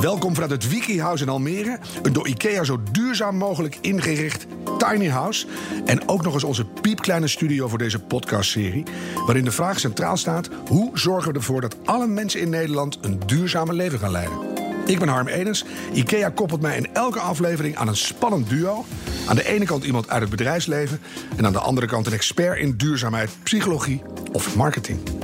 [0.00, 1.78] Welkom vanuit het Wiki House in Almere.
[2.02, 4.46] Een door IKEA zo duurzaam mogelijk ingericht
[4.78, 5.46] tiny house.
[5.84, 8.82] En ook nog eens onze piepkleine studio voor deze podcastserie.
[9.26, 13.20] Waarin de vraag centraal staat: hoe zorgen we ervoor dat alle mensen in Nederland een
[13.26, 14.38] duurzame leven gaan leiden?
[14.86, 15.64] Ik ben Harm Edens.
[15.92, 18.84] IKEA koppelt mij in elke aflevering aan een spannend duo.
[19.26, 21.00] Aan de ene kant iemand uit het bedrijfsleven.
[21.36, 24.02] En aan de andere kant een expert in duurzaamheid, psychologie
[24.32, 25.17] of marketing.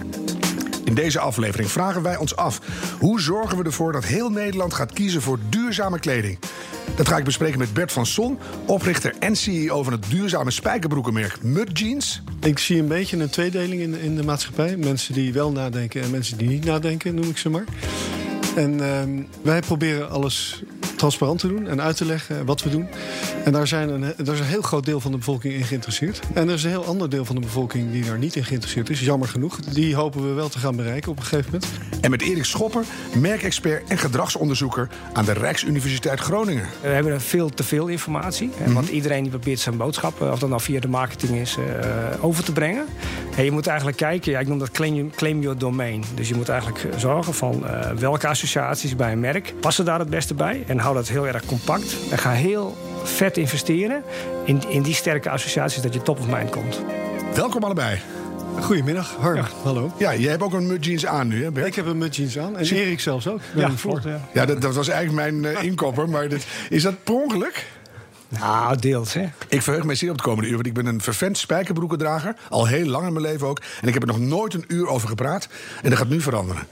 [0.84, 2.60] In deze aflevering vragen wij ons af:
[2.98, 6.38] hoe zorgen we ervoor dat heel Nederland gaat kiezen voor duurzame kleding?
[6.96, 11.42] Dat ga ik bespreken met Bert van Son, oprichter en CEO van het duurzame spijkerbroekenmerk
[11.42, 12.22] Mud Jeans.
[12.40, 14.76] Ik zie een beetje een tweedeling in, in de maatschappij.
[14.76, 17.64] Mensen die wel nadenken en mensen die niet nadenken, noem ik ze maar.
[18.56, 20.62] En ehm, wij proberen alles
[21.04, 22.88] transparant te doen en uit te leggen wat we doen.
[23.44, 26.20] En daar, zijn een, daar is een heel groot deel van de bevolking in geïnteresseerd.
[26.34, 28.90] En er is een heel ander deel van de bevolking die daar niet in geïnteresseerd
[28.90, 29.00] is.
[29.00, 29.56] Jammer genoeg.
[29.56, 31.70] Die hopen we wel te gaan bereiken op een gegeven moment.
[32.00, 32.84] En met Erik Schopper,
[33.18, 36.66] merkexpert en gedragsonderzoeker aan de Rijksuniversiteit Groningen.
[36.80, 38.50] We hebben veel te veel informatie.
[38.66, 42.24] Mm Want iedereen die probeert zijn boodschap, of dat nou via de marketing is, uh,
[42.24, 42.84] over te brengen.
[43.36, 46.04] En je moet eigenlijk kijken, ja, ik noem dat claim, claim your domain.
[46.14, 50.10] Dus je moet eigenlijk zorgen van uh, welke associaties bij een merk passen daar het
[50.10, 50.64] beste bij.
[50.66, 51.96] En hou dat heel erg compact.
[52.10, 54.02] En ga heel vet investeren
[54.44, 56.80] in, in die sterke associaties dat je top of mind komt.
[57.34, 58.00] Welkom allebei.
[58.60, 59.36] Goedemiddag, Harm.
[59.36, 59.48] Ja.
[59.62, 59.92] Hallo.
[59.98, 61.66] Ja, jij hebt ook een mud jeans aan nu, hè Bert?
[61.66, 62.56] Ik heb een mud jeans aan.
[62.56, 63.40] En Erik zelfs ook.
[63.54, 63.70] Ja.
[64.04, 66.08] Ja, ja dat, dat, was eigenlijk mijn uh, inkopper.
[66.08, 67.66] Maar dit, is dat per ongeluk?
[68.28, 69.26] Nou, deels, hè.
[69.48, 72.36] Ik verheug mij zeer op het komende uur, want ik ben een vervent spijkerbroekendrager.
[72.48, 73.60] Al heel lang in mijn leven ook.
[73.80, 75.48] En ik heb er nog nooit een uur over gepraat.
[75.82, 76.66] En dat gaat nu veranderen.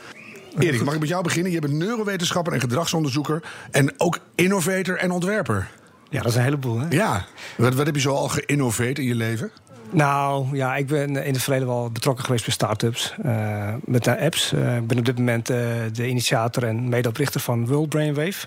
[0.59, 1.53] Erik, mag ik met jou beginnen?
[1.53, 3.43] Je bent neurowetenschapper en gedragsonderzoeker.
[3.71, 5.71] En ook innovator en ontwerper.
[6.11, 6.87] Ja, dat is een heleboel, hè?
[6.91, 7.25] Ja.
[7.57, 9.51] Wat, wat heb je zo al geïnnoveerd in je leven?
[9.91, 13.15] Nou, ja, ik ben in het verleden wel betrokken geweest bij start-ups.
[13.25, 14.53] Uh, met de apps.
[14.53, 15.57] Uh, ik ben op dit moment uh,
[15.93, 18.47] de initiator en medeoprichter van World Brainwave.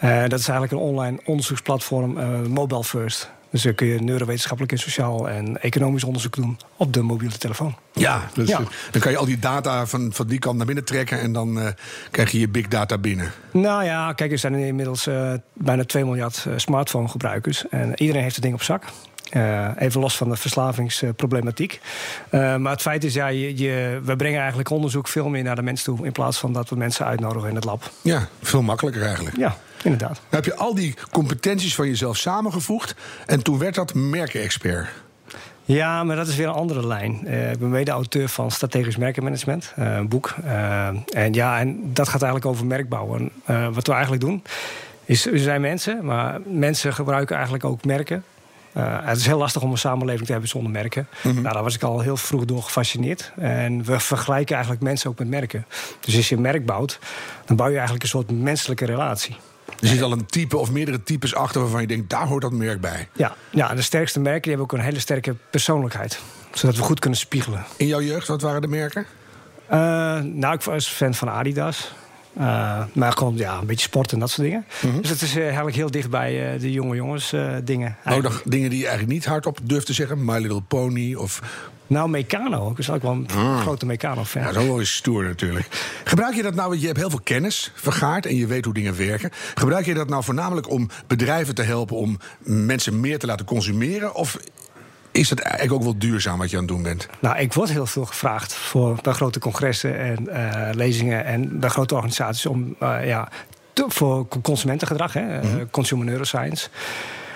[0.00, 3.30] dat is eigenlijk een online onderzoeksplatform, mobile first.
[3.56, 7.76] Dus dan kun je neurowetenschappelijk en sociaal en economisch onderzoek doen op de mobiele telefoon.
[7.92, 8.60] Ja, dus ja.
[8.90, 11.58] dan kan je al die data van, van die kant naar binnen trekken en dan
[11.58, 11.66] uh,
[12.10, 13.32] krijg je je big data binnen.
[13.50, 18.34] Nou ja, kijk, er zijn inmiddels uh, bijna 2 miljard smartphone gebruikers en iedereen heeft
[18.34, 18.84] het ding op zak.
[19.32, 21.80] Uh, even los van de verslavingsproblematiek.
[22.30, 25.56] Uh, maar het feit is, ja, je, je, we brengen eigenlijk onderzoek veel meer naar
[25.56, 26.04] de mens toe...
[26.06, 27.90] in plaats van dat we mensen uitnodigen in het lab.
[28.02, 29.36] Ja, veel makkelijker eigenlijk.
[29.36, 30.14] Ja, inderdaad.
[30.14, 32.94] Dan heb je al die competenties van jezelf samengevoegd...
[33.26, 34.88] en toen werd dat merkenexpert.
[35.66, 37.20] Ja, maar dat is weer een andere lijn.
[37.24, 40.34] Uh, ik ben mede-auteur van Strategisch Merkenmanagement, uh, een boek.
[40.44, 43.16] Uh, en ja, en dat gaat eigenlijk over merkbouw.
[43.16, 43.30] En
[43.74, 44.42] wat we eigenlijk doen,
[45.04, 48.24] is we zijn mensen, maar mensen gebruiken eigenlijk ook merken.
[48.78, 51.08] Het is heel lastig om een samenleving te hebben zonder merken.
[51.22, 51.42] Mm -hmm.
[51.42, 53.32] nou, daar was ik al heel vroeg door gefascineerd.
[53.36, 55.66] En we vergelijken eigenlijk mensen ook met merken.
[56.00, 56.98] Dus als je een merk bouwt,
[57.44, 59.36] dan bouw je eigenlijk een soort menselijke relatie.
[59.80, 62.52] Er zit al een type of meerdere types achter waarvan je denkt, daar hoort dat
[62.52, 63.08] merk bij.
[63.12, 66.20] Ja, ja de sterkste merken die hebben ook een hele sterke persoonlijkheid.
[66.52, 67.64] Zodat we goed kunnen spiegelen.
[67.76, 69.06] In jouw jeugd, wat waren de merken?
[69.70, 69.78] Uh,
[70.20, 71.92] nou, ik was fan van Adidas.
[72.38, 74.66] Uh, maar gewoon ja, een beetje sport en dat soort dingen.
[74.82, 75.00] Mm -hmm.
[75.00, 77.96] Dus het is uh, eigenlijk heel dicht bij uh, de jonge jongens dingen.
[78.04, 80.24] Oh, nog dingen die je eigenlijk niet hardop durft te zeggen?
[80.24, 81.42] My Little Pony of...
[81.86, 82.70] Nou, Meccano.
[82.70, 83.58] Ik is ook wel een mm.
[83.58, 84.42] grote Meccano-fan.
[84.42, 85.66] Ja, zo is stoer natuurlijk.
[86.04, 88.26] Gebruik je dat nou, want je hebt heel veel kennis vergaard...
[88.26, 89.30] en je weet hoe dingen werken.
[89.54, 91.96] Gebruik je dat nou voornamelijk om bedrijven te helpen...
[91.96, 94.14] om mensen meer te laten consumeren?
[94.14, 94.38] Of
[95.16, 97.08] is het eigenlijk ook wel duurzaam wat je aan het doen bent?
[97.18, 101.68] Nou, ik word heel veel gevraagd voor, bij grote congressen en uh, lezingen en bij
[101.68, 103.28] grote organisaties om uh, ja,
[103.72, 105.58] te, voor consumentengedrag, hè, mm -hmm.
[105.58, 106.68] uh, consumer neuroscience.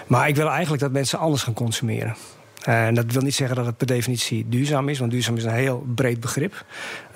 [0.06, 2.16] Maar ik wil eigenlijk dat mensen anders gaan consumeren.
[2.60, 5.50] En dat wil niet zeggen dat het per definitie duurzaam is, want duurzaam is een
[5.50, 6.64] heel breed begrip.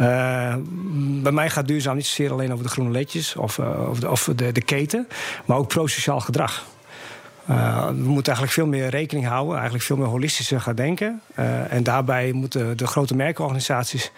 [0.01, 0.55] Uh,
[1.23, 4.11] bij mij gaat duurzaam niet zozeer alleen over de groene ledjes of, uh, over de,
[4.11, 5.09] of de, de keten,
[5.45, 6.67] maar ook pro-sociaal gedrag.
[7.51, 11.21] Uh, we moeten eigenlijk veel meer rekening houden, eigenlijk veel meer holistischer gaan denken.
[11.39, 14.13] Uh, en daarbij moeten de grote merkorganisaties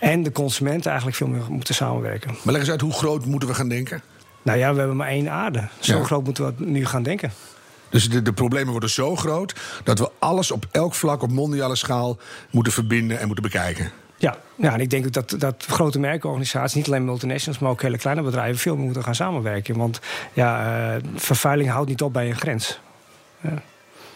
[0.00, 2.30] en de consumenten eigenlijk veel meer moeten samenwerken.
[2.42, 4.02] Maar leg eens uit, hoe groot moeten we gaan denken?
[4.42, 5.68] Nou ja, we hebben maar één aarde.
[5.78, 6.04] Zo ja.
[6.04, 7.32] groot moeten we nu gaan denken.
[7.88, 9.54] Dus de, de, problemen worden zo groot
[9.84, 12.18] dat we alles op elk vlak op mondiale schaal
[12.50, 13.92] moeten verbinden en moeten bekijken.
[14.16, 17.98] Ja, ja, en ik denk dat, dat grote merkorganisaties, niet alleen multinationals, maar ook hele
[17.98, 19.76] kleine bedrijven, veel meer moeten gaan samenwerken.
[19.76, 20.00] Want
[20.32, 22.80] ja, uh, vervuiling houdt niet op bij een grens.
[23.40, 23.62] Ja.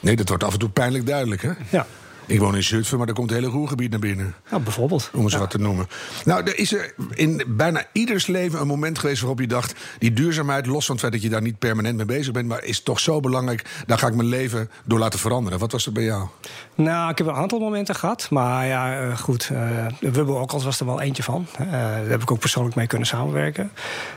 [0.00, 1.52] Nee, dat wordt af en toe pijnlijk duidelijk, hè?
[1.70, 1.86] Ja.
[2.28, 4.34] Ik woon in Zutphen, maar er komt het hele Roergebied naar binnen.
[4.50, 5.10] Nou, bijvoorbeeld.
[5.12, 5.88] Om eens wat te noemen.
[6.24, 9.74] Nou, er is er in bijna ieders leven een moment geweest waarop je dacht...
[9.98, 12.48] die duurzaamheid, los van het feit dat je daar niet permanent mee bezig bent...
[12.48, 15.58] maar is toch zo belangrijk, daar ga ik mijn leven door laten veranderen.
[15.58, 16.26] Wat was er bij jou?
[16.74, 18.30] Nou, ik heb een aantal momenten gehad.
[18.30, 21.46] Maar ja, eh, goed, uh, Wubbel ook al was er wel eentje van.
[21.60, 23.72] Uh, daar heb ik ook persoonlijk mee kunnen samenwerken.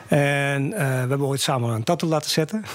[0.07, 2.65] En we hebben ooit samen een tattoo laten zetten.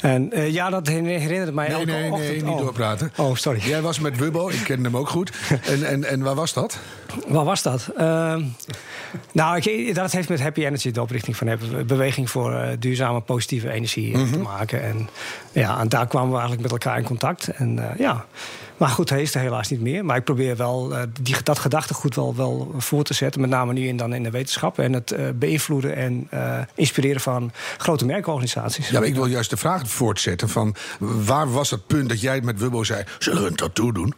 [0.00, 2.28] En ja, dat herinnert mij nee, ook nee, ochtend.
[2.28, 2.58] Nee, niet oh.
[2.58, 3.12] doorpraten.
[3.16, 3.60] Oh, sorry.
[3.60, 5.32] Jij was met Wubbo, ik kende hem ook goed.
[5.68, 6.78] En, en, en waar was dat?
[7.26, 7.90] Waar was dat?
[7.98, 8.36] Uh,
[9.32, 13.20] nou, ik, dat heeft met Happy Energy, de oprichting van Happy, beweging voor uh, duurzame
[13.20, 14.32] positieve energie mm -hmm.
[14.32, 14.82] te maken.
[14.82, 15.08] En,
[15.52, 17.48] ja, en daar kwamen we eigenlijk met elkaar in contact.
[17.48, 18.24] En ja.
[18.78, 20.04] Maar goed, hij is er helaas niet meer.
[20.04, 23.40] Maar ik probeer wel uh, die, dat gedachtegoed wel, wel voor te zetten.
[23.40, 24.78] Met name nu in, dan in de wetenschap.
[24.78, 28.88] En het uh, beïnvloeden en uh, inspireren van grote merkorganisaties.
[28.88, 32.40] Ja, maar ik wil juist de vraag voortzetten: van waar was het punt dat jij
[32.40, 34.14] met Wubbo zei: zullen we een tattoo doen?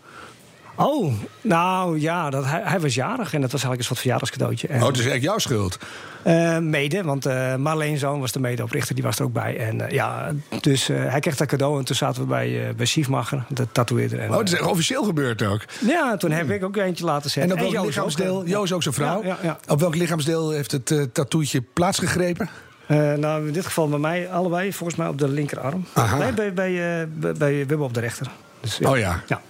[0.80, 4.68] Oh, nou ja, dat, hij, hij, was jarig en dat was eigenlijk een soort verjaardagscadeautje.
[4.68, 5.78] En, oh, het is echt jouw schuld?
[6.26, 9.56] Uh, mede, want uh, Marleen Zoon was de medeoprichter, die was er ook bij.
[9.58, 13.44] En uh, ja, dus hij kreeg dat cadeau en toen zaten we bij, bij Siefmacher,
[13.48, 14.20] de tatoeëerder.
[14.20, 15.64] En, oh, dat is echt officieel gebeurd ook?
[15.86, 17.56] Ja, toen heb ik ook eentje laten zetten.
[17.56, 19.58] En op welk lichaamsdeel, Jo is ook zijn vrouw, ja, ja, ja.
[19.68, 22.48] op welk lichaamsdeel heeft het uh, tattoetje plaatsgegrepen?
[22.88, 25.86] Uh, nou, in dit geval bij mij allebei, volgens mij op de linkerarm.
[25.92, 26.16] Aha.
[26.16, 28.30] Nee, bij, bij, bij, bij Wibbe op de rechter.
[28.60, 29.22] Dus, oh ja.
[29.26, 29.40] ja.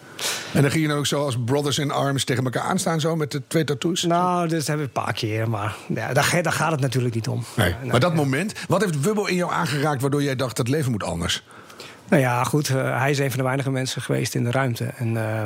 [0.52, 3.16] En dan ging je dan ook zo als brothers in arms tegen elkaar aanstaan, zo
[3.16, 4.02] met de twee tattoos?
[4.02, 7.28] Nou, dat hebben we een paar keer, maar ja, daar, daar, gaat het natuurlijk niet
[7.28, 7.44] om.
[7.56, 7.74] Nee.
[7.90, 11.02] Maar dat moment, wat heeft Wubbo in jou aangeraakt waardoor jij dacht dat leven moet
[11.02, 11.42] anders?
[12.08, 14.84] Nou ja, goed, uh, hij is een van de weinige mensen geweest in de ruimte.
[14.84, 15.44] En uh,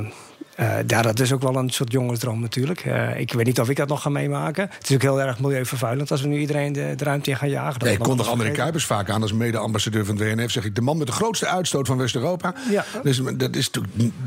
[0.61, 2.85] uh, ja, dat is ook wel een soort jongensdroom natuurlijk.
[2.85, 4.71] Uh, ik weet niet of ik dat nog ga meemaken.
[4.79, 7.49] Het is ook heel erg milieuvervuilend als we nu iedereen de, de ruimte in gaan
[7.49, 7.85] jagen.
[7.85, 10.51] Nee, ik kondig André Kuipers vaak aan als mede-ambassadeur van het WNF.
[10.51, 12.55] Zeg ik, de man met de grootste uitstoot van West-Europa.
[12.71, 12.85] Ja.
[13.03, 13.71] Dus dat is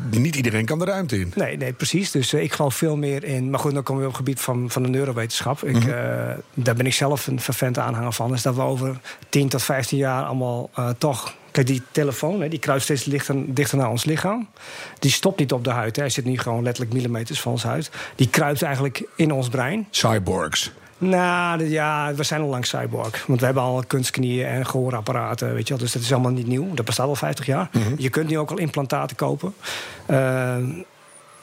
[0.09, 1.31] niet iedereen kan de ruimte in.
[1.35, 2.11] Nee, nee precies.
[2.11, 3.49] Dus uh, ik geloof veel meer in...
[3.49, 5.63] Maar goed, dan komen we op het gebied van, van de neurowetenschap.
[5.63, 6.41] Ik, mm -hmm.
[6.53, 8.33] daar ben ik zelf een vervent aanhanger van.
[8.33, 8.99] Is dat we over
[9.29, 11.35] 10 tot 15 jaar allemaal toch...
[11.57, 14.47] Kijk, die telefoon hè, die kruist steeds dichter, dichter naar ons lichaam.
[14.99, 15.95] Die stopt niet op de huid.
[15.95, 16.01] Hè.
[16.01, 17.91] Hij zit nu gewoon letterlijk millimeters van ons huid.
[18.15, 19.87] Die kruipt eigenlijk in ons brein.
[19.89, 20.71] Cyborgs.
[20.97, 23.25] Nou, ja, we zijn al lang cyborg.
[23.25, 25.53] Want we hebben al kunstknieën en gehoorapparaten.
[25.53, 25.83] Weet je wel.
[25.83, 26.73] Dus dat is allemaal niet nieuw.
[26.73, 27.69] Dat bestaat al 50 jaar.
[27.71, 27.77] Mhm.
[27.77, 27.95] Mm -hmm.
[27.97, 29.53] Je kunt nu ook al implantaten kopen.
[30.07, 30.55] Uh,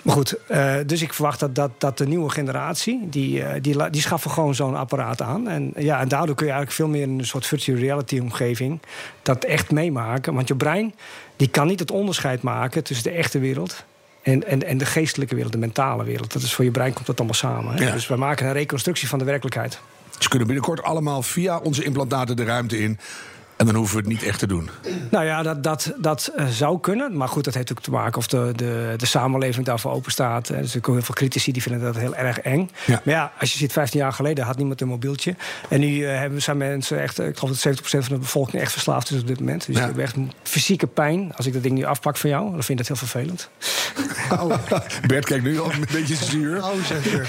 [0.05, 3.09] maar goed, uh, dus ik verwacht dat, dat, dat de nieuwe generatie...
[3.09, 5.49] die, uh, die, die schaffen gewoon zo'n apparaat aan.
[5.49, 8.81] En, ja, en daardoor kun je eigenlijk veel meer in een soort virtual reality omgeving...
[9.23, 10.35] dat echt meemaken.
[10.35, 10.95] Want je brein
[11.37, 13.85] die kan niet het onderscheid maken tussen de echte wereld...
[14.23, 16.33] En, en, en de geestelijke wereld, de mentale wereld.
[16.33, 17.75] Dat is voor je brein komt dat allemaal samen.
[17.75, 17.85] Hè?
[17.85, 17.93] Ja.
[17.93, 19.81] Dus we maken een reconstructie van de werkelijkheid.
[20.19, 22.99] Ze kunnen binnenkort allemaal via onze implantaten de ruimte in...
[23.56, 24.69] En dan hoeven we het niet echt te doen.
[25.11, 27.17] Nou ja, dat, dat, dat uh, zou kunnen.
[27.17, 30.49] Maar goed, dat heeft ook te maken of de, de, de samenleving daarvoor open staat.
[30.49, 32.71] Er zijn ook heel veel critici die vinden dat heel erg eng.
[32.87, 33.01] Ja.
[33.05, 35.35] Maar ja, als je ziet, 15 jaar geleden had niemand een mobieltje.
[35.69, 38.73] En nu uh, hebben, zijn mensen echt, ik geloof dat 70% van de bevolking echt
[38.73, 39.67] verslaafd is op dit moment.
[39.67, 39.81] Dus Ja.
[39.81, 41.33] je hebt echt fysieke pijn.
[41.37, 43.49] Als ik dat ding nu afpak van jou, dan vind ik dat heel vervelend.
[45.06, 46.56] Bert kijkt nu al een beetje zuur.
[46.65, 47.23] Oh, zeg je.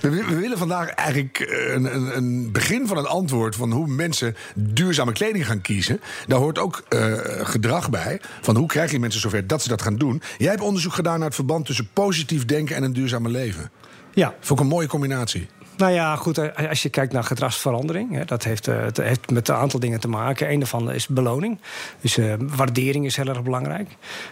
[0.00, 1.38] We, we willen vandaag eigenlijk
[1.74, 6.00] een, een, een begin van een antwoord van hoe mensen duurzame kleding gaan kiezen.
[6.26, 8.20] Daar hoort ook uh, gedrag bij.
[8.40, 10.22] Van hoe krijg je mensen zover dat ze dat gaan doen.
[10.38, 13.70] Jij hebt onderzoek gedaan naar het verband tussen positief denken en een duurzame leven.
[14.14, 15.48] Ja, Vond ik een mooie combinatie.
[15.76, 19.30] Nou ja, goed, eh, als je kijkt naar gedragsverandering, hè, dat heeft, uh, het heeft
[19.30, 20.50] met een aantal dingen te maken.
[20.50, 21.58] Een daarvan is beloning.
[22.00, 23.88] Dus uh, waardering is heel erg belangrijk.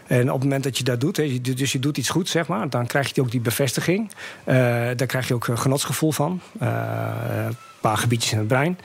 [0.06, 2.46] En op het moment dat je dat doet, hè, dus je doet iets goed, zeg
[2.46, 4.10] maar, dan krijg je ook die bevestiging.
[4.44, 4.54] Uh,
[4.96, 6.40] daar krijg je ook een genotsgevoel van.
[7.80, 8.78] Paar gebiedjes in het brein.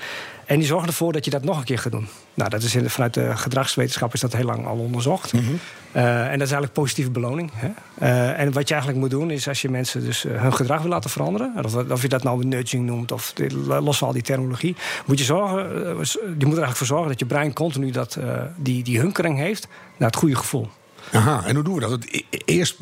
[0.45, 2.07] En die zorgen ervoor dat je dat nog een keer gaat doen.
[2.33, 5.33] Nou, dat is in, vanuit de gedragswetenschap is dat heel lang al onderzocht.
[5.33, 5.59] Mm -hmm.
[5.95, 7.51] uh, en dat is eigenlijk positieve beloning.
[7.53, 7.67] Hè?
[8.01, 10.81] Uh, en wat je eigenlijk moet doen, is als je mensen dus uh, hun gedrag
[10.81, 13.33] wil laten veranderen, of, of je dat nou nudging noemt, of
[13.67, 14.75] los van al die terminologie,
[15.05, 18.17] moet je zorgen, je moet er eigenlijk voor zorgen dat je brein continu dat,
[18.55, 20.69] die, die hunkering heeft naar het goede gevoel.
[21.11, 21.91] Aha, en hoe doen we dat?
[21.91, 22.77] Het eerst,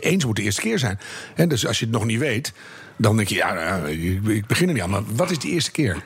[0.00, 1.00] eens moet de eerste keer zijn.
[1.34, 2.52] En dus als je het nog niet weet,
[2.98, 3.76] dan denk je, ja,
[4.26, 4.90] ik begin er niet aan.
[4.90, 6.04] Maar wat is die eerste keer?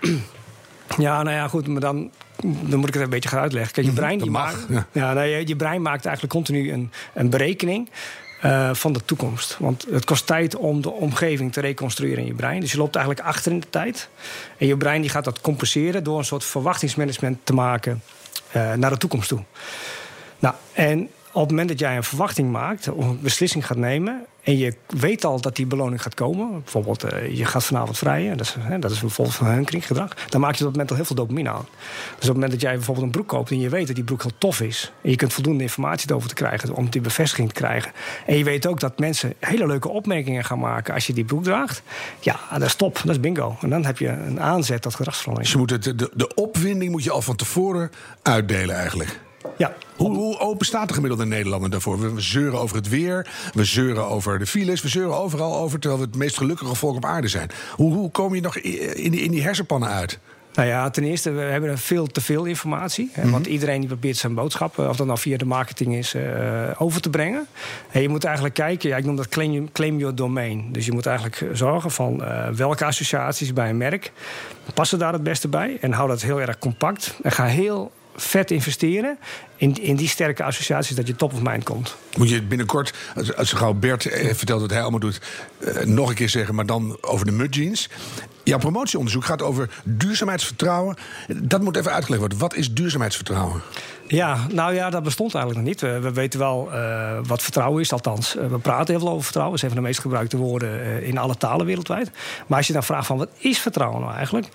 [0.99, 2.11] Ja, nou ja, goed, maar dan,
[2.43, 3.73] dan moet ik het een beetje gaan uitleggen.
[3.73, 4.87] Kijk, je brein, die mag, maakt, ja.
[4.93, 7.91] Ja, nou, je, je, brein maakt eigenlijk continu een, een berekening
[8.45, 9.57] uh, van de toekomst.
[9.59, 12.61] Want het kost tijd om de omgeving te reconstrueren in je brein.
[12.61, 14.09] Dus je loopt eigenlijk achter in de tijd.
[14.59, 18.03] En je brein die gaat dat compenseren door een soort verwachtingsmanagement te maken
[18.57, 19.43] uh, naar de toekomst toe.
[20.39, 24.27] Nou, en op het moment dat jij een verwachting maakt, of een beslissing gaat nemen.
[24.43, 26.51] En je weet al dat die beloning gaat komen.
[26.63, 30.15] bijvoorbeeld uh, je gaat vanavond vrijen, dat is, hè, dat is bijvoorbeeld van hunkringgedrag.
[30.29, 31.67] dan maak je op dat moment al heel veel dopamine aan.
[31.67, 33.51] Dus op het moment dat jij bijvoorbeeld een broek koopt.
[33.51, 34.93] en je weet dat die broek heel tof is.
[35.03, 36.75] en je kunt voldoende informatie erover te krijgen.
[36.75, 37.93] om die bevestiging te krijgen.
[38.27, 40.95] en je weet ook dat mensen hele leuke opmerkingen gaan maken.
[40.95, 41.83] als je die broek draagt.
[42.21, 43.57] ja, dat is top, dat is bingo.
[43.61, 45.53] En dan heb je een aanzet tot gedragsverandering.
[45.53, 47.91] Je moet de opwinding moet je al van tevoren
[48.23, 49.21] uitdelen eigenlijk.
[49.57, 49.75] Ja.
[49.97, 52.15] Hoe, hoe, open staat de gemiddelde Nederlander daarvoor?
[52.15, 55.79] We zeuren over het weer, we zeuren over de files, we zeuren overal over...
[55.79, 57.51] terwijl we het meest gelukkige volk op aarde zijn.
[57.77, 60.19] Hoe, hoe kom je nog in die, in die hersenpannen uit?
[60.55, 63.11] Nou ja, ten eerste, we hebben veel te veel informatie.
[63.13, 63.53] Hè, Want mhm.
[63.53, 66.23] iedereen die probeert zijn boodschap, of dat nou via de marketing is, uh,
[66.79, 67.47] over te brengen.
[67.91, 70.73] En je moet eigenlijk kijken, ja, ik noem dat claim, claim your domain.
[70.73, 74.13] Dus je moet eigenlijk zorgen van uh, welke associaties bij een merk
[74.75, 75.79] passen daar het beste bij.
[75.81, 77.19] En hou dat heel erg compact.
[77.23, 79.19] En ga heel vet investeren
[79.57, 81.97] in, in die sterke associaties dat je top of mind komt.
[82.17, 85.21] Moet je binnenkort, als, als gauw Bert eh, vertelt wat hij allemaal doet,
[85.59, 87.89] eh, nog een keer zeggen, maar dan over de mud jeans.
[88.45, 90.97] Jouw promotieonderzoek gaat over duurzaamheidsvertrouwen.
[91.37, 92.39] Dat moet even uitgelegd worden.
[92.39, 93.63] Wat is duurzaamheidsvertrouwen?
[94.07, 96.03] Ja, nou ja, dat bestond eigenlijk nog niet.
[96.03, 98.35] We, weten wel uh, wat vertrouwen is, althans.
[98.35, 99.57] we praten heel veel over vertrouwen.
[99.57, 102.11] Dat is een van de meest gebruikte woorden in alle talen wereldwijd.
[102.47, 104.49] Maar als je dan vraagt van wat is vertrouwen nou eigenlijk?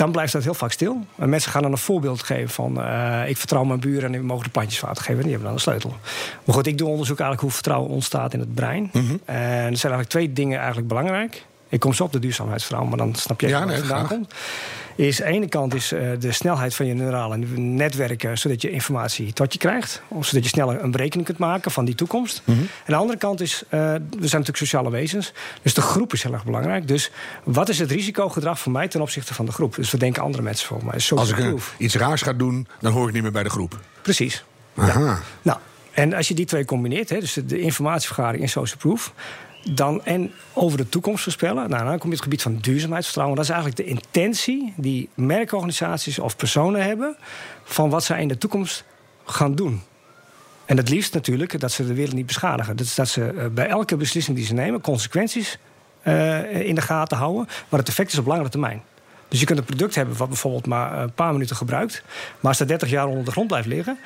[0.00, 1.06] Dan blijft dat heel vaak stil.
[1.18, 2.78] En mensen gaan dan een voorbeeld geven van...
[2.78, 5.16] Uh, ik vertrouw mijn buren en die mogen de pandjesvaart geven.
[5.16, 5.96] En die hebben dan een sleutel.
[6.44, 8.90] Maar goed, ik doe onderzoek eigenlijk hoe vertrouwen ontstaat in het brein.
[8.92, 9.16] Mhm.
[9.24, 11.44] En er zijn eigenlijk twee dingen eigenlijk belangrijk.
[11.70, 14.32] Ik kom zo op de duurzaamheidsverhaal, maar dan snap je ja, waar het vandaan komt
[15.06, 18.70] is aan de ene kant is uh, de snelheid van je neurale netwerken, zodat je
[18.70, 20.02] informatie tot je krijgt.
[20.08, 22.42] Of zodat je sneller een berekening kunt maken van die toekomst.
[22.44, 22.62] Mm -hmm.
[22.62, 25.32] En de andere kant is, uh, we zijn natuurlijk sociale wezens.
[25.62, 26.88] Dus de groep is heel erg belangrijk.
[26.88, 27.10] Dus
[27.44, 29.74] wat is het risicogedrag voor mij ten opzichte van de groep?
[29.74, 31.00] Dus wat denken andere mensen voor mij?
[31.14, 33.80] Als ik iets raars ga doen, dan hoor ik niet meer bij de groep.
[34.02, 34.44] Precies.
[34.76, 35.20] Aha.
[35.42, 35.58] Nou,
[35.90, 39.12] en als je die twee combineert, hè, dus de informatievergaring en social proof
[39.64, 41.70] dan, en over de toekomst voorspellen.
[41.70, 43.36] Nou, dan kom je het gebied van duurzaamheidsvertrouwen.
[43.36, 47.16] Dat is eigenlijk de intentie die merkorganisaties of personen hebben
[47.64, 48.84] van wat zij in de toekomst
[49.24, 49.82] gaan doen.
[50.64, 52.76] En het liefst natuurlijk dat ze de wereld niet beschadigen.
[52.76, 55.58] Dus dat ze eh, bij elke beslissing die ze nemen consequenties
[56.04, 58.82] uh, in de gaten houden, maar het effect is op langere termijn.
[59.28, 62.02] Dus je kunt een product hebben wat bijvoorbeeld maar een paar minuten gebruikt,
[62.40, 63.98] maar als dat 30 jaar onder de grond blijft liggen,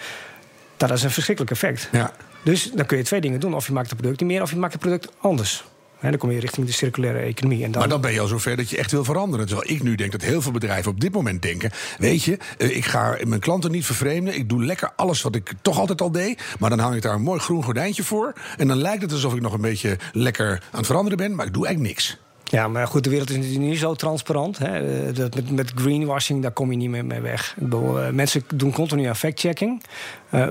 [0.76, 1.88] dat is een verschrikkelijk effect.
[1.92, 2.12] Ja.
[2.44, 3.54] Dus dan kun je twee dingen doen.
[3.54, 5.64] Of je maakt het product niet meer, of je maakt het product anders.
[6.00, 7.64] En dan kom je richting de circulaire economie.
[7.64, 7.80] En dan...
[7.80, 9.46] Maar dan ben je al zover dat je echt wil veranderen.
[9.46, 11.70] Terwijl ik nu denk dat heel veel bedrijven op dit moment denken...
[11.98, 14.34] weet je, eh, ik ga mijn klanten niet vervreemden.
[14.34, 16.42] Ik doe lekker alles wat ik toch altijd al deed.
[16.58, 18.32] Maar dan hang ik daar een mooi groen gordijntje voor.
[18.56, 21.34] En dan lijkt het alsof ik nog een beetje lekker aan het veranderen ben.
[21.34, 22.18] Maar ik doe eigenlijk niks.
[22.44, 24.58] Ja, maar goed, de wereld is natuurlijk niet zo transparant.
[24.58, 25.12] Hè.
[25.12, 27.54] Dat met, met greenwashing, daar kom je niet meer mee weg.
[27.56, 29.82] Ik bedoel, eh, mensen doen continu aan fact-checking.
[30.34, 30.46] Uh,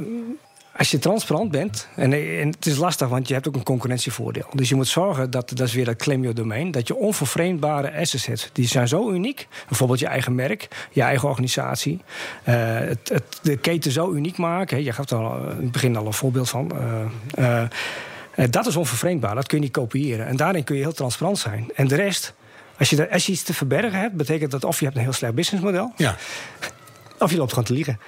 [0.78, 4.48] als je transparant bent, en, en, het is lastig, want je hebt ook een concurrentievoordeel.
[4.54, 7.94] Dus je moet zorgen dat, dat is weer dat claim your domain, dat je onvervreemdbare
[7.94, 8.50] assets hebt.
[8.54, 12.02] Die zijn zo uniek, bijvoorbeeld je eigen merk, je eigen organisatie.
[12.50, 14.84] Uh, het, het, de keten zo uniek maken.
[14.84, 16.72] Je gaf er al in het begin al een voorbeeld van.
[17.40, 17.64] Uh,
[18.36, 20.28] uh, dat is onvervreemdbaar, dat kun je niet kopiëren.
[20.28, 21.72] En daarin kun je heel transparant zijn.
[21.76, 22.34] En de rest,
[22.78, 25.14] als je, als je iets te verbergen hebt, betekent dat of je hebt een heel
[25.14, 26.16] slecht businessmodel, ja.
[27.20, 28.00] of je loopt gewoon te liegen.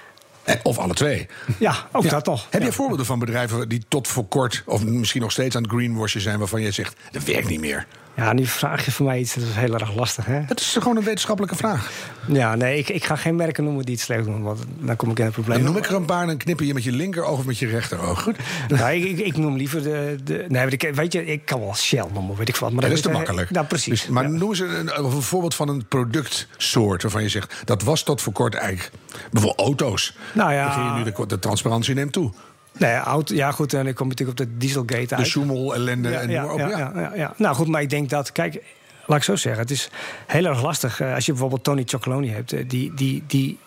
[0.46, 1.26] Eh, of alle twee.
[1.58, 2.46] Ja, ook dat toch.
[2.50, 4.62] Heb je voorbeelden van bedrijven die tot voor kort...
[4.66, 6.38] of misschien nog steeds aan het greenwashen zijn...
[6.38, 7.86] waarvan je zegt, dat werkt niet meer?
[8.16, 10.26] Ja, nu vraag je voor mij iets, dat is heel erg lastig.
[10.26, 10.44] Hè?
[10.46, 11.90] Dat is gewoon een wetenschappelijke vraag.
[12.26, 15.10] Ja, nee, ik, ik ga geen merken noemen die het slecht doen, want dan kom
[15.10, 15.58] ik in het probleem.
[15.58, 17.66] En noem ik er een paar, dan knipper je met je linkeroog of met je
[17.66, 18.22] rechteroog.
[18.22, 18.36] Goed.
[18.68, 20.16] Nou, ik, ik, noem liever de...
[20.24, 22.72] de nee, weet je, ik kan wel Shell noemen, weet ik wat.
[22.72, 23.50] Maar dat, is te makkelijk.
[23.50, 24.00] Nou, precies.
[24.00, 24.28] Dus, maar ja.
[24.28, 27.54] noem eens een, een, voorbeeld van een productsoort waarvan je zegt...
[27.64, 28.90] dat was tot voor kort eigenlijk...
[29.32, 30.16] bijvoorbeeld auto's.
[30.32, 30.76] Nou ja...
[30.76, 32.32] Dan je nu de, de transparantie neemt toe.
[32.78, 35.24] Nee, auto, ja goed, en ik kom natuurlijk op de Dieselgate uit.
[35.24, 37.12] De Schummel, ellende ja, en ja, op, ja, ja.
[37.14, 38.62] Ja, Nou goed, maar ik denk dat, kijk,
[39.06, 39.90] laat ik zo zeggen, het is
[40.26, 41.00] heel erg lastig.
[41.00, 43.58] Uh, als je bijvoorbeeld Tony Chocoloni hebt, uh, die, die, die,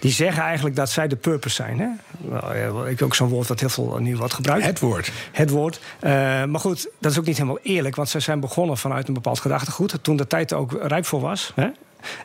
[0.00, 1.78] die zeggen eigenlijk dat zij de purpose zijn.
[1.78, 1.88] Hè?
[2.18, 4.66] Nou, ik ook zo'n woord dat heel veel nu wordt gebruikt.
[4.66, 5.12] Het woord.
[5.32, 5.80] Het woord.
[6.00, 6.10] Uh,
[6.44, 9.40] maar goed, dat is ook niet helemaal eerlijk, want ze zijn begonnen vanuit een bepaald
[9.40, 9.98] gedachtegoed.
[10.02, 11.52] Toen de tijd er ook rijp voor was.
[11.54, 11.68] Hè?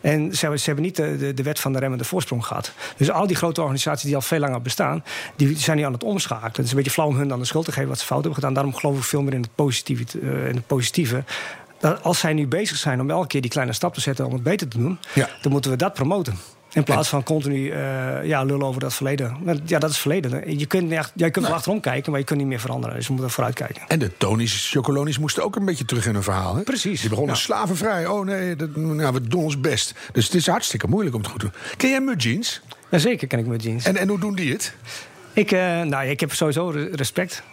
[0.02, 2.72] En ze hebben, ze hebben niet de, de, de, wet van de remmende voorsprong gehad.
[2.98, 5.04] Dus al die grote organisaties die al veel langer bestaan,
[5.36, 6.52] die zijn nu aan het omschakelen.
[6.52, 8.24] Het is een beetje flauw om hun dan de schuld te geven wat ze fout
[8.24, 8.54] hebben gedaan.
[8.54, 10.20] Daarom geloof ik veel meer in het positieve.
[10.20, 11.24] Uh, in het positieve.
[11.80, 14.34] Dat als zij nu bezig zijn om elke keer die kleine stap te zetten om
[14.34, 15.30] het beter te doen, ja.
[15.42, 16.38] dan moeten we dat promoten.
[16.74, 19.38] In plaats van continu uh, ja, lullen over dat verleden.
[19.66, 20.60] Ja, dat is verleden.
[20.60, 22.96] Je kunt, echt, jij kunt wel achterom kijken, maar je kunt niet meer veranderen.
[22.96, 23.82] Dus we moeten vooruit kijken.
[23.88, 26.56] En de Tony's Chocolonies moesten ook een beetje terug in hun verhaal.
[26.56, 26.62] Hè?
[26.62, 27.02] Precies.
[27.02, 27.42] Die begonnen ja.
[27.42, 28.08] slavenvrij.
[28.08, 29.94] Oh nee, dat, nou, we doen ons best.
[30.14, 31.56] Dus het is hartstikke moeilijk om het goed te doen.
[31.78, 32.62] Ken jij Mud Jeans?
[32.90, 33.86] Jazeker ken ik Mud Jeans.
[33.86, 34.76] En, en hoe doen die het?
[35.34, 37.44] Ik, uh, nou, ik heb sowieso respect.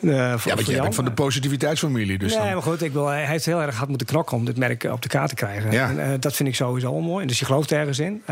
[0.00, 2.18] Uh, voor, ja, want jij bent van de positiviteitsfamilie.
[2.18, 2.52] Dus nee, dan...
[2.52, 5.02] maar goed, ik wil, hij heeft heel erg hard moeten knokken om dit merk op
[5.02, 5.72] de kaart te krijgen.
[5.72, 5.88] Ja.
[5.88, 7.26] En, uh, dat vind ik sowieso al mooi.
[7.26, 8.22] Dus je gelooft ergens in.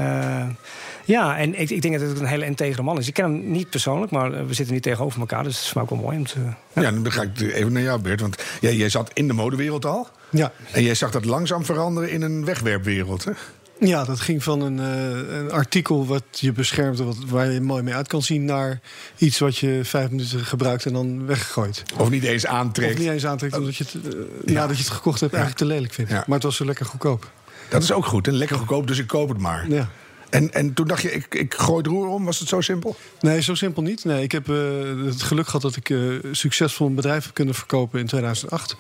[1.05, 3.09] Ja, en ik, ik, denk dat het een hele integere man is.
[3.09, 5.43] Ik ken hem niet persoonlijk, maar we zitten niet tegenover elkaar.
[5.43, 6.39] Dus het is ook wel mooi om te...
[6.73, 8.21] Ja, ja dan ga ik even naar jou, Bert.
[8.21, 10.09] Want jij, jij zat in de modewereld al.
[10.31, 10.53] Ja.
[10.73, 13.33] En jij zag dat langzaam veranderen in een wegwerpwereld, hè?
[13.79, 17.83] Ja, dat ging van een, uh, een artikel wat je beschermt, wat, waar je mooi
[17.83, 18.81] mee uit kan zien, naar
[19.17, 21.83] iets wat je vijf minuten gebruikt en dan weggooit.
[21.97, 22.93] Of niet eens aantrekt.
[22.93, 24.53] Of niet eens aantrekt, omdat je het, uh, ja.
[24.53, 26.11] nadat je het gekocht hebt, eigenlijk te lelijk vindt.
[26.11, 26.25] Ja.
[26.27, 27.31] Maar het was zo lekker goedkoop.
[27.69, 29.71] Dat is ook goed, en lekker goedkoop, dus ik koop het maar.
[29.71, 29.89] Ja.
[30.35, 32.25] En, en toen dacht je, ik, ik gooi het roer om.
[32.25, 32.97] Was het zo simpel?
[33.21, 34.05] Nee, zo simpel niet.
[34.05, 37.55] Nee, ik heb uh, het geluk gehad dat ik uh, succesvol een bedrijf heb kunnen
[37.55, 38.77] verkopen in 2008.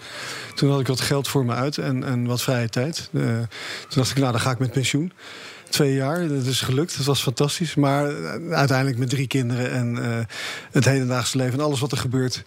[0.54, 3.08] Toen had ik wat geld voor me uit en, en wat vrije tijd.
[3.12, 3.46] Uh, toen
[3.88, 5.12] dacht ik, nou, dan ga ik met pensioen.
[5.68, 6.96] Twee jaar, dat is gelukt.
[6.96, 7.74] Dat was fantastisch.
[7.74, 8.14] Maar
[8.50, 10.26] uiteindelijk met drie kinderen en
[10.70, 12.42] het hedendaagse leven en alles wat er gebeurt.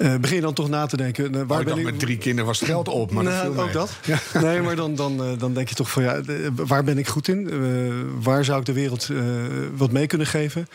[0.00, 1.34] Uh, begin je dan toch na te denken.
[1.34, 3.10] Uh, waar oh, ben ik met drie kinderen was het geld op.
[3.10, 3.96] Maar nou, dat ook dat.
[4.04, 4.18] Ja.
[4.40, 6.20] Nee, maar dan, dan, uh, dan denk je toch van ja,
[6.54, 7.48] waar ben ik goed in?
[8.22, 9.08] waar zou ik de wereld
[9.76, 10.68] wat mee kunnen geven?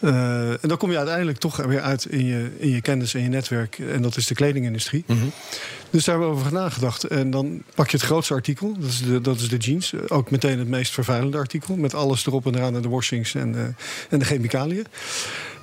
[0.00, 3.28] en dan kom je uiteindelijk toch weer uit in je, in je kennis en je
[3.28, 3.78] netwerk.
[3.78, 5.04] En dat is de kledingindustrie.
[5.06, 5.32] Mm -hmm.
[5.90, 7.04] Dus daar hebben we over nagedacht.
[7.04, 9.94] En dan pak je het grootste artikel, dat is de, dat is de jeans.
[10.08, 11.76] Ook meteen het meest vervuilende artikel.
[11.76, 13.76] Met alles erop en eraan en de washings en,
[14.10, 14.86] en de chemicaliën.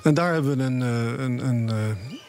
[0.02, 1.70] En daar hebben we een, een, een,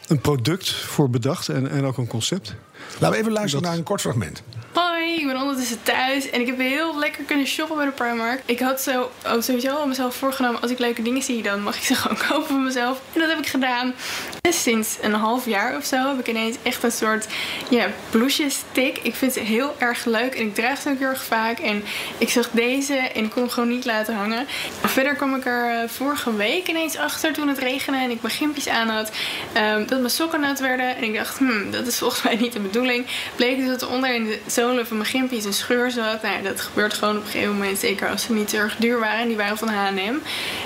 [0.08, 2.56] een product voor bedacht en, en ook een concept.
[3.00, 3.70] Laten we even luisteren dat...
[3.72, 4.44] naar een kort fragment.
[4.74, 8.42] Hoi, ik ben ondertussen thuis en ik heb heel lekker kunnen shoppen bij de Primark.
[8.46, 11.76] Ik had zo oh, sowieso al mezelf voorgenomen, als ik leuke dingen zie, dan mag
[11.76, 13.02] ik ze gewoon kopen voor mezelf.
[13.14, 13.94] En dat heb ik gedaan.
[14.42, 17.28] En sinds een half jaar of zo heb ik ineens echt een soort
[17.70, 18.98] ja, blouses stick.
[18.98, 21.60] Ik vind ze heel erg leuk en ik draag ze ook heel erg vaak.
[21.60, 21.84] En
[22.18, 24.46] ik zag deze en ik kon hem gewoon niet laten hangen.
[24.86, 28.34] Verder kwam ik er uh, vorige week ineens achter toen het regende en ik mijn
[28.34, 29.12] gimpjes aan had.
[29.58, 30.96] Um, dat mijn sokken nat werden.
[30.96, 33.06] En ik dacht, hmm, dat is volgens mij niet de bedoeling.
[33.36, 36.22] Bleek dus dat er onder in de zolen van mijn gimpjes een scheur zat.
[36.22, 37.80] Nou, dat gebeurt gewoon op een gegeven moment.
[37.80, 39.28] Zeker als ze niet erg duur waren.
[39.28, 40.16] Die waren van H&M.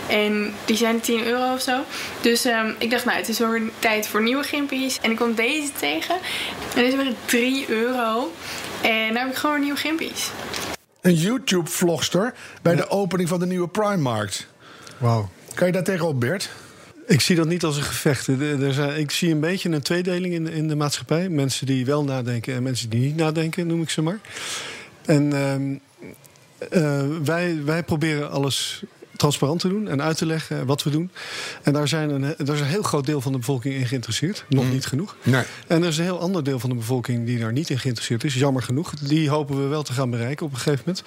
[0.07, 1.81] En die zijn 10 euro of zo.
[2.21, 4.99] Dus um, ik dacht, nou, het is weer tijd voor nieuwe gimpjes.
[5.01, 6.15] En ik kwam deze tegen.
[6.75, 8.31] En deze waren 3 euro.
[8.81, 10.29] En nu heb ik gewoon nieuwe gimpjes.
[11.01, 14.47] Een YouTube-vlogster bij de opening van de nieuwe Primark.
[14.97, 15.29] Wauw.
[15.53, 16.49] Kan je daar tegenop, Bert?
[17.07, 18.27] Ik zie dat niet als een gevecht.
[18.27, 21.29] Er zijn, ik zie een beetje een tweedeling in, in de maatschappij.
[21.29, 24.19] Mensen die wel nadenken en mensen die niet nadenken, noem ik ze maar.
[25.05, 28.83] En uh, uh, wij, wij proberen alles
[29.15, 31.11] transparant te doen en uit te leggen wat we doen.
[31.63, 34.45] En daar, zijn een, daar is een heel groot deel van de bevolking in geïnteresseerd.
[34.49, 34.71] Nog mm.
[34.71, 35.15] niet genoeg.
[35.23, 35.43] Nee.
[35.67, 38.23] En er is een heel ander deel van de bevolking die daar niet in geïnteresseerd
[38.23, 38.33] is.
[38.33, 38.93] Jammer genoeg.
[38.93, 41.03] Die hopen we wel te gaan bereiken op een gegeven moment.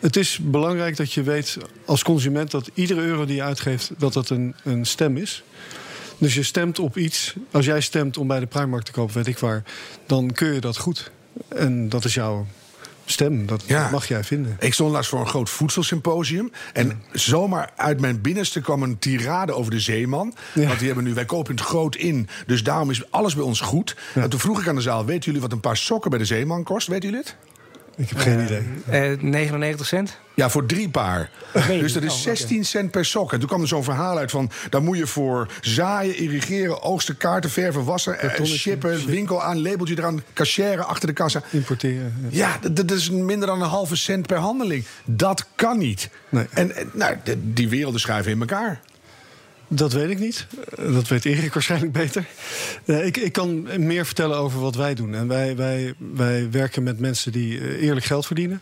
[0.00, 4.12] Het is belangrijk dat je weet als consument dat iedere euro die je uitgeeft, dat
[4.12, 5.42] dat een, een stem is.
[6.18, 7.34] Dus je stemt op iets.
[7.50, 9.62] Als jij stemt om bij de Primark te kopen, weet ik waar,
[10.06, 11.10] dan keur je dat goed.
[11.48, 12.46] En dat is jouw
[13.04, 13.46] stem.
[13.46, 13.90] Dat Ja.
[13.90, 14.56] mag jij vinden.
[14.60, 16.52] Ik stond laatst voor een groot voedselsymposium.
[16.72, 20.34] En zomaar uit mijn binnenste kwam een tirade over de zeeman.
[20.54, 20.66] Ja.
[20.66, 22.28] Want die hebben nu, wij kopen het groot in.
[22.46, 23.96] Dus daarom is alles bij ons goed.
[24.14, 26.24] En toen vroeg ik aan de zaal: weten jullie wat een paar sokken bij de
[26.24, 26.86] zeeman kost?
[26.86, 27.36] Weten jullie het?
[27.98, 28.62] Ik heb geen idee.
[28.88, 30.16] Eh, 99 cent?
[30.34, 31.30] Ja, voor drie paar.
[31.68, 32.20] Dus dat is oké.
[32.20, 33.32] 16 cent per sok.
[33.32, 34.50] En toen kwam er zo'n verhaal uit van...
[34.70, 38.20] daar moet je voor zaaien, irrigeren, oogsten, kaarten, verven, wassen...
[38.20, 41.42] eh, shippen, winkel aan, labeltje eraan, cashieren achter de kassa.
[41.50, 42.28] Importeren.
[42.30, 42.58] ja.
[42.62, 44.84] Ja, dat, is minder dan een halve cent per handeling.
[45.04, 46.10] Dat kan niet.
[46.28, 46.46] Nee.
[46.50, 48.80] En eh, nou, die werelden schuiven in elkaar.
[49.68, 50.46] Dat weet ik niet.
[50.76, 52.24] Eh, Dat weet Erik waarschijnlijk beter.
[52.84, 55.14] Eh, ik, ik kan meer vertellen over wat wij doen.
[55.14, 58.58] En wij, wij, wij werken met mensen die eh, eerlijk geld verdienen.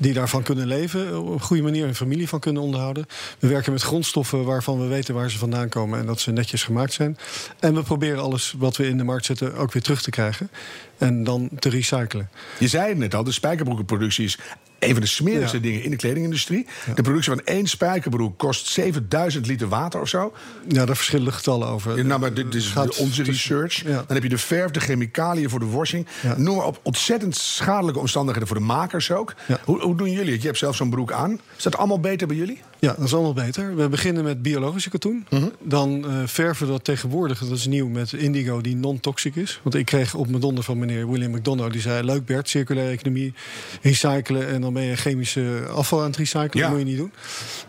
[0.00, 3.06] Die daarvan kunnen leven, op een goede manier een familie van kunnen onderhouden.
[3.38, 6.62] We werken met grondstoffen waarvan we weten waar ze vandaan komen en dat ze netjes
[6.62, 7.16] gemaakt zijn.
[7.58, 10.50] En we proberen alles wat we in de markt zetten ook weer terug te krijgen.
[10.98, 12.30] En dan te recyclen.
[12.58, 14.38] Je zei het net al, de spijkerbroekenproductie is
[14.78, 15.62] een van de smerigste Ja.
[15.62, 16.66] dingen in de kledingindustrie.
[16.94, 20.32] De productie van één spijkerbroek kost 7000 liter water of zo.
[20.68, 21.96] Ja, daar verschillende getallen over.
[21.96, 23.82] Ja, nou, maar dit is Gaat onze research.
[23.82, 26.06] Dan heb je de verf, de chemicaliën voor de washing.
[26.36, 26.80] Noem maar op.
[26.82, 29.34] Ontzettend schadelijke omstandigheden voor de makers ook.
[29.64, 30.40] Hoe, hoe doen jullie het?
[30.40, 31.40] Je hebt zelf zo'n broek aan.
[31.56, 32.60] Is dat allemaal beter bij jullie?
[32.80, 33.76] Ja, dat is allemaal beter.
[33.76, 35.26] We beginnen met biologische katoen.
[35.30, 35.48] Mhm.
[35.62, 39.60] Dan eh, verven we dat tegenwoordig, dat is nieuw, met indigo die non-toxic is.
[39.62, 41.72] Want ik kreeg op mijn donder van meneer William McDonough.
[41.72, 43.34] Die zei, leuk Bert, circulaire economie,
[43.82, 44.48] recyclen...
[44.48, 46.50] en dan ben je chemische afval aan het recyclen.
[46.52, 46.60] Ja.
[46.60, 47.12] Dat moet je niet doen.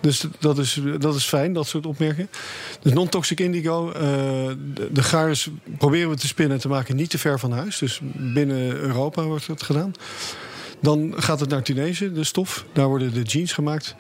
[0.02, 2.30] Dus dat is, dat is fijn, dat soort opmerkingen.
[2.82, 3.92] Dus non-toxic indigo.
[3.92, 4.02] eh,
[4.74, 7.78] de, de gaars proberen we te spinnen en te maken niet te ver van huis.
[7.78, 9.92] Dus binnen Europa wordt dat gedaan.
[10.82, 12.66] Dan gaat het naar Tunesië, de stof.
[12.74, 13.96] Daar worden de jeans gemaakt.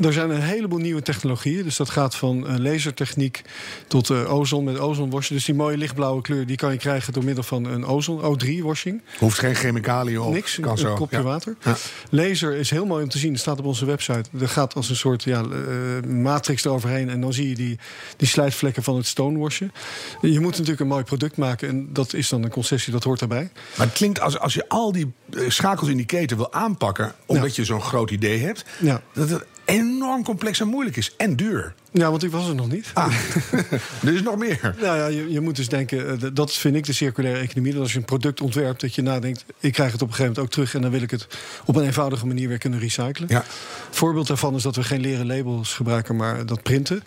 [0.00, 1.62] Er zijn een heleboel nieuwe technologieën.
[1.62, 3.42] Dus dat gaat van uh, lasertechniek
[3.86, 5.34] tot uh, ozon met ozonwashing.
[5.38, 9.02] Dus die mooie lichtblauwe kleur die kan je krijgen door middel van een ozon O3-washing.
[9.18, 10.32] Hoeft geen chemicaliën op.
[10.32, 10.94] Niks, kan een, zo.
[10.94, 11.22] kopje Ja.
[11.22, 11.56] water.
[11.62, 11.76] Ja.
[12.10, 13.32] Laser is heel mooi om te zien.
[13.32, 14.28] Het staat op onze website.
[14.40, 17.08] Er gaat als een soort ja, eh, matrix eroverheen.
[17.08, 17.78] En dan zie je die,
[18.16, 19.72] die slijtvlekken van het stonewashen.
[20.20, 21.68] Je moet natuurlijk een mooi product maken.
[21.68, 23.50] En dat is dan een concessie, dat hoort daarbij.
[23.76, 27.14] Maar het klinkt als, als je al die eh, schakels in die keten wil aanpakken...
[27.26, 28.64] omdat je zo'n groot idee hebt...
[28.80, 29.02] Ja.
[29.12, 31.16] dat enorm complex en moeilijk is.
[31.16, 31.74] En duur.
[31.98, 32.90] Ja, want ik was er nog niet.
[32.94, 33.12] Ah,
[34.06, 34.74] er is nog meer.
[34.80, 37.72] Nou ja, je, je moet dus denken, eh, dat vind ik de circulaire economie.
[37.72, 39.44] Dat als je een product ontwerpt, dat je nadenkt...
[39.60, 40.74] ik krijg het op een gegeven moment ook terug...
[40.74, 41.26] en dan wil ik het
[41.64, 43.28] op een eenvoudige manier weer kunnen recyclen.
[43.28, 43.44] Ja.
[43.90, 47.02] Voorbeeld daarvan is dat we geen leren labels gebruiken, maar dat printen.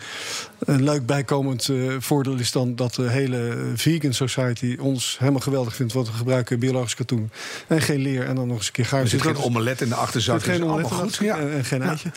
[0.59, 4.77] Een leuk bijkomend eh, voordeel is dan dat de hele vegan society...
[4.79, 7.31] ons helemaal geweldig vindt, want we gebruiken biologisch katoen...
[7.67, 9.01] en geen leer en dan nog eens een keer gaar.
[9.01, 10.35] Er zit Dus geen omelet in de achterzak.
[10.35, 11.27] er zit geen allemaal omelet goed.
[11.27, 12.11] en geen eitje.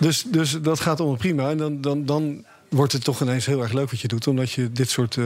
[0.00, 1.50] Dus, dus dat gaat allemaal prima.
[1.50, 4.26] En dan, dan, dan wordt het toch ineens heel erg leuk wat je doet.
[4.26, 5.24] Omdat je dit soort eh,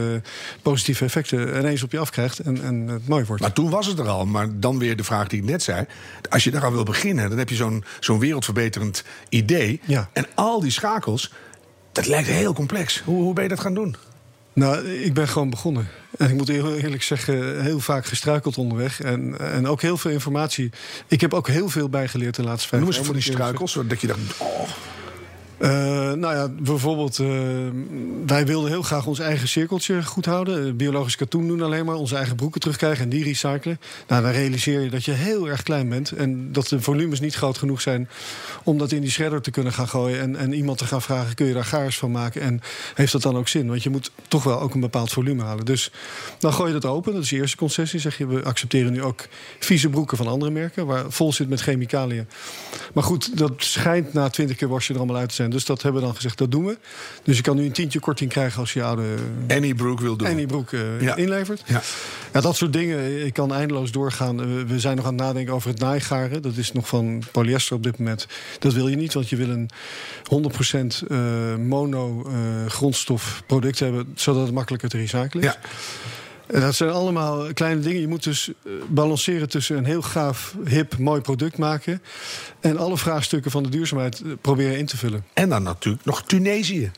[0.63, 2.39] positieve effecten ineens op je afkrijgt.
[2.39, 3.43] En, en het mooi wordt.
[3.43, 4.27] Maar toen was het er al.
[4.27, 5.87] Maar dan weer de vraag die ik net zei.
[6.29, 9.81] Als je daar al wil beginnen, dan heb je zo'n zo'n wereldverbeterend idee.
[9.85, 10.09] Ja.
[10.13, 11.33] En al die schakels,
[11.93, 13.03] dat lijkt heel complex.
[13.05, 13.97] Hoe, hoe ben je dat gaan doen?
[14.53, 15.89] Nou, ik ben gewoon begonnen.
[16.19, 19.01] En ik moet eerlijk zeggen, heel vaak gestruikeld onderweg.
[19.01, 20.71] En, en ook heel veel informatie.
[21.09, 23.07] Ik heb ook heel veel bijgeleerd de laatste vijf Noem eens jaar.
[23.07, 24.21] van die struikels, zodat je dacht...
[24.39, 24.69] Oh,
[25.59, 25.71] Eh,
[26.13, 27.29] nou ja, bijvoorbeeld, eh,
[28.27, 30.67] wij wilden heel graag ons eigen cirkeltje goed houden.
[30.67, 33.81] Eh, Biologisch katoen doen alleen maar, onze eigen broeken terugkrijgen en die recyclen.
[34.09, 37.35] Nou, dan realiseer je dat je heel erg klein bent en dat de volumes niet
[37.35, 38.09] groot genoeg zijn
[38.65, 41.35] om dat in die shredder te kunnen gaan gooien en, en iemand te gaan vragen:
[41.35, 42.41] kun je daar gaars van maken?
[42.41, 42.61] En
[42.95, 43.69] heeft dat dan ook zin?
[43.69, 45.65] Want je moet toch wel ook een bepaald volume halen.
[45.65, 45.91] Dus
[46.39, 48.01] dan gooi je dat open, dat is de eerste concessie.
[48.01, 49.27] Zeg je, we accepteren nu ook
[49.59, 52.29] vieze broeken van andere merken, waar vol zit met chemicaliën.
[52.95, 55.48] Maar goed, dat schijnt na twintig keer wasje er allemaal uit te zijn.
[55.51, 56.79] Dus dat hebben we dan gezegd, dat doen we.
[57.23, 59.15] Dus je kan nu een tientje korting krijgen als je oude
[59.49, 60.29] Annie Broek wil doen.
[60.29, 61.17] en die broek eh, Ja.
[61.17, 61.63] inlevert.
[61.67, 61.83] Ja.
[62.33, 63.27] Ja, dat soort dingen.
[63.27, 64.41] Ik kan eindeloos doorgaan.
[64.41, 66.43] Eh, We zijn nog aan het nadenken over het naaigaren.
[66.43, 68.27] Dat is nog van polyester op dit moment.
[68.59, 69.71] Dat wil je niet, want je wil een
[70.29, 71.19] 100% eh,
[71.57, 74.13] mono eh, grondstof product hebben...
[74.15, 75.53] zodat het makkelijker te recyclen is.
[75.53, 75.59] Ja.
[76.49, 78.01] Dat zijn allemaal kleine dingen.
[78.01, 82.03] Je moet dus eh, balanceren tussen een heel gaaf, hip, mooi product maken...
[82.61, 85.25] en alle vraagstukken van de duurzaamheid eh, proberen in te vullen.
[85.33, 86.91] En dan natuurlijk nog Tunesië.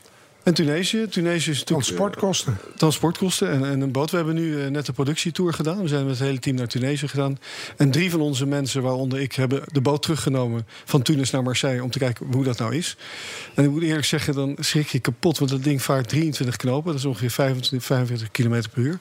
[0.43, 1.07] En Tunesië.
[1.07, 1.87] Tunesië is natuurlijk...
[1.87, 2.57] Transportkosten.
[2.75, 4.11] transportkosten en, en een boot.
[4.11, 5.81] We hebben nu eh, net de productietour gedaan.
[5.81, 7.39] We zijn met het hele team naar Tunesië gedaan.
[7.77, 11.83] En drie van onze mensen, waaronder ik, hebben de boot teruggenomen van Tunis naar Marseille
[11.83, 12.97] om te kijken hoe dat nou is.
[13.55, 16.91] En ik moet eerlijk zeggen, dan schrik je kapot, want dat ding vaart 23 knopen.
[16.91, 18.99] Dat is ongeveer 25, 45 km per uur.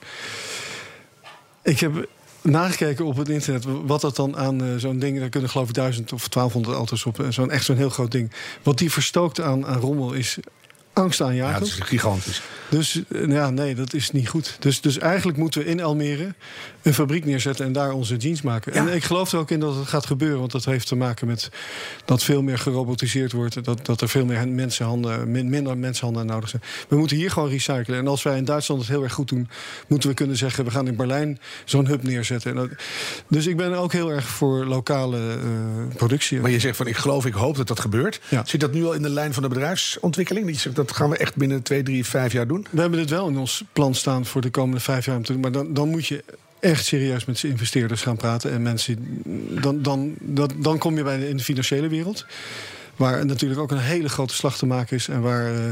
[1.62, 2.08] Ik heb
[2.42, 5.18] nagekeken op het internet wat dat dan aan eh, zo'n ding...
[5.18, 7.26] daar kunnen geloof ik 1000 of 1200 auto's op.
[7.28, 8.32] Zo'n echt zo'n heel groot ding.
[8.62, 10.38] Wat die verstookt aan, aan rommel is
[10.94, 11.58] Ja, angstaanjagend.
[11.58, 12.42] dat is gigantisch.
[12.68, 14.56] Dus eh, ja, nee, dat is niet goed.
[14.60, 16.34] Dus, dus eigenlijk moeten we in Almere
[16.82, 18.72] een fabriek neerzetten en daar onze jeans maken.
[18.74, 18.86] Ja.
[18.88, 21.26] En ik geloof er ook in dat het gaat gebeuren, want dat heeft te maken
[21.26, 21.50] met
[22.04, 23.64] dat veel meer gerobotiseerd wordt.
[23.64, 26.62] Dat, dat er veel meer mensenhanden, min- minder mensenhanden nodig zijn.
[26.88, 27.98] We moeten hier gewoon recyclen.
[27.98, 29.48] En als wij in Duitsland het heel erg goed doen,
[29.88, 32.50] moeten we kunnen zeggen: we gaan in Berlijn zo'n hub neerzetten.
[32.50, 32.70] En dat-
[33.28, 36.40] dus ik ben ook heel erg voor lokale eh, productie.
[36.40, 38.20] Maar je zegt van ik geloof, ik hoop dat dat gebeurt.
[38.28, 38.42] Ja.
[38.46, 40.46] Zit dat nu al in de lijn van de bedrijfsontwikkeling?
[40.46, 42.66] Dat je zegt, dat gaan we echt binnen twee, drie, vijf jaar doen?
[42.70, 45.20] We hebben dit wel in ons plan staan voor de komende vijf jaar.
[45.40, 46.24] Maar dan, dan moet je
[46.60, 48.52] echt serieus met investeerders gaan praten.
[48.52, 49.22] En mensen,
[49.60, 52.26] dan, dan, dat, dan kom je bij de, in de financiële wereld.
[52.96, 55.08] Waar natuurlijk ook een hele grote slag te maken is.
[55.08, 55.70] En waar eh,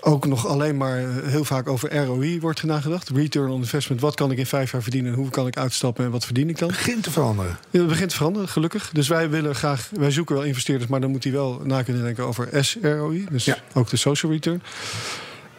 [0.00, 3.08] ook nog alleen maar eh, heel vaak over ROI wordt nagedacht.
[3.08, 4.00] Return on investment.
[4.00, 5.12] Wat kan ik in vijf jaar verdienen?
[5.12, 6.04] En hoe kan ik uitstappen?
[6.04, 6.68] En wat verdien ik dan?
[6.68, 7.58] Begint te veranderen.
[7.70, 8.90] Ja, Het begint te veranderen, gelukkig.
[8.92, 12.02] Dus wij willen graag, wij zoeken wel investeerders, maar dan moet die wel na kunnen
[12.02, 13.26] denken over SROI.
[13.30, 13.56] Dus Ja.
[13.74, 14.62] ook de social return.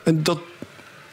[0.04, 0.40] En dat.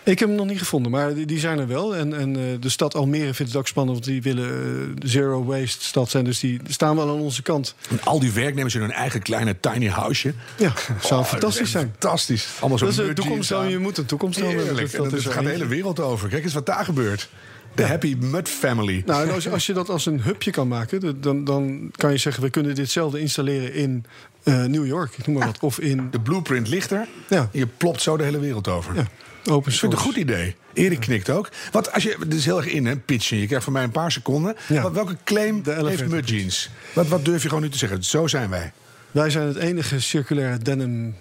[0.06, 1.96] Ik heb hem nog niet gevonden, maar die, die zijn er wel.
[1.96, 5.44] En, en eh, de stad Almere vindt het ook spannend, want die willen eh, zero
[5.44, 6.24] waste stad zijn.
[6.24, 7.74] Dus die staan wel aan onze kant.
[7.90, 10.34] En al die werknemers in hun eigen kleine tiny houseje.
[10.58, 11.94] Ja, zou Oh, fantastisch zijn.
[11.98, 12.48] Fantastisch.
[12.60, 14.64] Allemaal zo Dat is de toekomst, je moet een toekomst hebben.
[14.64, 14.92] Heerlijk.
[14.92, 16.28] En Dat, dat, is gaat de hele wereld over.
[16.28, 17.28] Kijk eens wat daar gebeurt.
[17.74, 19.02] De Happy Mud Family.
[19.06, 22.18] Nou, en als, als je dat als een hubje kan maken, dan, dan kan je
[22.18, 24.04] zeggen: we kunnen ditzelfde installeren in
[24.42, 25.58] eh, New York, ik noem maar wat.
[25.60, 27.06] Of in De blueprint ligt er.
[27.28, 27.48] Ja.
[27.52, 28.94] Je plopt zo de hele wereld over.
[28.94, 29.06] ja,
[29.48, 30.20] open Ik vind het een source.
[30.22, 30.56] goed idee.
[30.72, 31.48] Erik knikt ook.
[31.72, 33.36] Want als je, dit is heel erg in, hè, pitchen.
[33.38, 34.56] Je krijgt van mij een paar seconden.
[34.68, 34.82] Ja.
[34.82, 36.28] Wat, welke claim heeft Mud.
[36.28, 36.70] Jeans?
[36.92, 38.04] Wat, wat durf je gewoon nu te zeggen?
[38.04, 38.72] Zo zijn wij.
[39.10, 41.14] Wij zijn het enige circulaire denim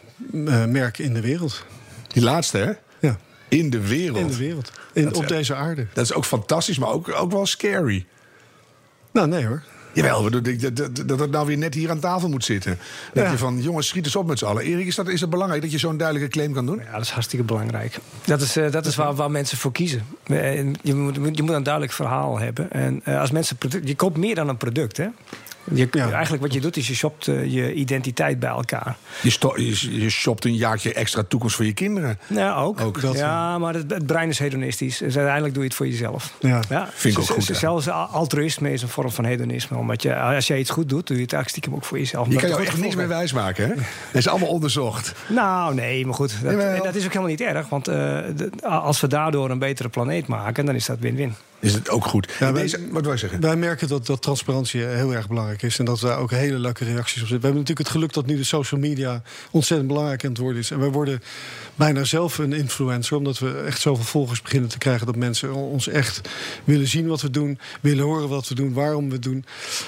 [0.46, 1.66] eh, merk in de wereld.
[2.08, 2.72] Die laatste, hè?
[3.08, 4.18] Ja, In de wereld.
[4.20, 4.72] in de wereld.
[4.94, 5.88] In, Dat op echt- deze aarde.
[5.94, 8.06] Dat is ook fantastisch, maar ook, ook wel scary.
[9.12, 9.62] Nou, nee hoor.
[9.96, 12.78] Jawel, dat, dat, dat, dat het nou weer net hier aan tafel moet zitten.
[13.14, 13.32] Dat Ja.
[13.32, 14.64] je van, jongens, schiet eens op met z'n allen.
[14.64, 16.82] Erik, is, dat, is het belangrijk dat je zo'n duidelijke claim kan doen?
[16.86, 17.98] Ja, dat is hartstikke belangrijk.
[18.26, 20.06] Dat is, eh, dat is waar, waar mensen voor kiezen.
[20.24, 22.72] Eh, Je moet, je moet een duidelijk verhaal hebben.
[22.72, 25.08] En eh, als mensen product, je koopt meer dan een product, hè?
[25.74, 26.12] Je, Ja.
[26.12, 28.96] Eigenlijk wat je doet is je shopt eh, je identiteit bij elkaar.
[29.22, 32.20] Je, je, je shopt een jaartje extra toekomst voor je kinderen.
[32.28, 32.82] Ja, ook.
[32.82, 34.98] Ook dat, ja, maar het, het brein is hedonistisch.
[34.98, 36.34] Dus uiteindelijk doe je het voor jezelf.
[36.40, 36.60] Ja.
[36.70, 37.58] Ja, Vind ik ook z- goed.
[37.58, 39.78] Zelfs al- altruïsme is een vorm van hedonisme.
[39.78, 42.28] Omdat je, als jij iets goed doet, doe je het eigenlijk stiekem ook voor jezelf.
[42.30, 43.74] Je kan goed echt niks meer wijsmaken, hè?
[43.76, 45.14] Dat is allemaal onderzocht.
[45.28, 46.44] Nou, nee, maar goed.
[46.44, 47.70] Dat, en dat is ook helemaal niet erg.
[47.70, 48.18] Want eh,
[48.64, 51.36] als we daardoor een betere planeet maken, dan is dat win-win.
[51.60, 52.34] Is het ook goed.
[52.40, 53.42] Ja, wij- deze, wat wil zeggen?
[53.42, 55.80] Wij merken dat, dat transparantie heel erg belangrijk is.
[55.80, 57.38] En dat daar ook hele leuke reacties op zitten.
[57.40, 60.60] We hebben natuurlijk het geluk dat nu de social media ontzettend belangrijk aan het worden
[60.60, 60.72] is.
[60.72, 61.22] En wij worden
[61.76, 63.18] bijna zelf een influencer.
[63.18, 65.06] Omdat we echt zoveel volgers beginnen te krijgen.
[65.06, 66.22] Dat mensen ons echt
[66.64, 67.60] willen zien wat we doen.
[67.82, 68.74] Willen horen wat we doen.
[68.74, 69.46] Waarom we het doen.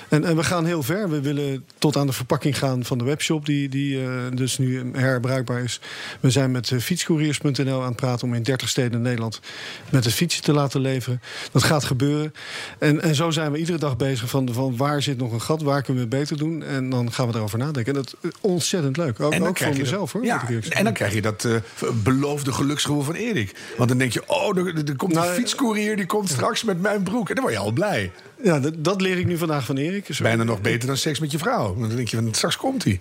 [0.10, 1.10] En, en we gaan heel ver.
[1.10, 3.46] We willen tot aan de verpakking gaan van de webshop.
[3.46, 5.80] Die, die eh, dus nu herbruikbaar is.
[6.20, 8.28] We zijn met eh, fietscouriers.nl aan het praten.
[8.28, 9.40] Om in 30 steden in Nederland
[9.90, 11.22] met de fietsen te laten leveren.
[11.60, 12.34] Dat gaat gebeuren.
[12.80, 15.62] En, en zo zijn we iedere dag bezig van, van waar zit nog een gat,
[15.62, 16.64] waar kunnen we het beter doen.
[16.64, 17.94] En dan gaan we erover nadenken.
[17.96, 19.20] En dat is ontzettend leuk.
[19.20, 20.26] Ook, ook voor mezelf dat, hoor.
[20.26, 21.56] Ja, en dan krijg je dat eh,
[22.04, 23.56] beloofde geluksgevoel van Erik.
[23.78, 25.96] Want dan denk je, oh, er, er komt Nou, een fietscourier...
[25.96, 27.30] die komt straks met mijn broek.
[27.30, 28.12] En dan word je al blij.
[28.44, 30.06] Ja, dat, dat leer ik nu vandaag van Erik.
[30.10, 31.68] Zo- Bijna nog beter dan seks met je vrouw.
[31.76, 33.00] Want dan denk je, van, straks komt hij.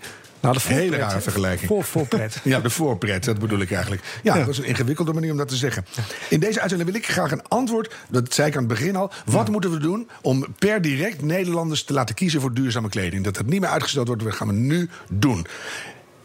[0.52, 1.68] Nou, de Hele rare vergelijking.
[1.68, 2.40] Voor, voorpret.
[2.44, 4.02] Ja, de voorpret, dat bedoel ik eigenlijk.
[4.22, 4.40] Ja, Ja.
[4.40, 5.87] dat is een ingewikkelde manier om dat te zeggen.
[6.28, 9.12] In deze uitzending wil ik graag een antwoord, dat zei ik aan het begin al.
[9.24, 13.24] Wat moeten we doen om per direct Nederlanders te laten kiezen voor duurzame kleding?
[13.24, 15.46] Dat het niet meer uitgesteld wordt, dat gaan we nu doen.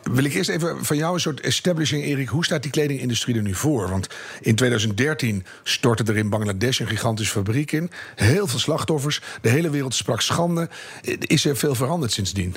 [0.02, 2.28] Wil ik eerst even van jou een soort establishing, Erik.
[2.28, 3.90] Hoe staat die kledingindustrie er nu voor?
[3.90, 4.08] Want
[4.42, 7.92] in 2013 stortte er in Bangladesh een gigantische fabriek in.
[8.16, 9.22] Heel veel slachtoffers.
[9.42, 10.70] De hele wereld sprak schande.
[11.20, 12.56] Is er veel veranderd sindsdien?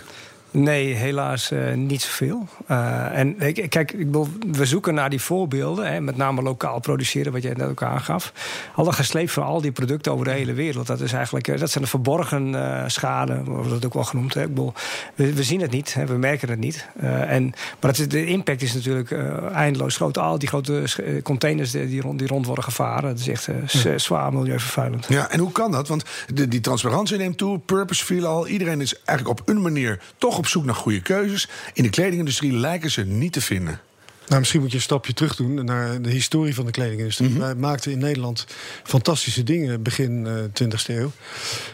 [0.56, 2.48] Nee, helaas eh, niet zoveel.
[2.66, 3.36] Eh, en
[3.68, 5.92] kijk, ik bedoel, we zoeken naar die voorbeelden.
[5.92, 8.32] Hè, met name lokaal produceren, wat jij net ook aangaf.
[8.74, 10.86] Al dat gesleept van al die producten over de hele wereld.
[10.86, 14.34] Dat, is eigenlijk, eh, dat zijn de verborgen eh schade, wordt dat ook wel genoemd.
[14.34, 14.42] Hè.
[14.42, 14.72] Ik bedoel,
[15.14, 16.86] we, we zien het niet, hè, we merken het niet.
[17.00, 19.12] En, maar het, de impact is natuurlijk
[19.52, 20.18] eindeloos groot.
[20.18, 20.82] Al die grote
[21.22, 23.02] containers die, die, rond, die rond worden gevaren.
[23.02, 23.48] Dat is echt
[23.96, 25.06] zwaar milieuvervuilend.
[25.08, 25.88] Ja, en hoe kan dat?
[25.88, 28.46] Want de, die transparantie neemt toe, purpose viel al.
[28.46, 31.48] Iedereen is eigenlijk op een manier toch op zoek naar goede keuzes.
[31.72, 33.80] In de kledingindustrie lijken ze niet te vinden.
[34.26, 37.28] Nou, misschien moet je een stapje terug doen naar de historie van de kledingindustrie.
[37.28, 37.38] Mhm.
[37.38, 38.46] Wij maakten in Nederland
[38.82, 41.12] fantastische dingen begin eh 20e eeuw.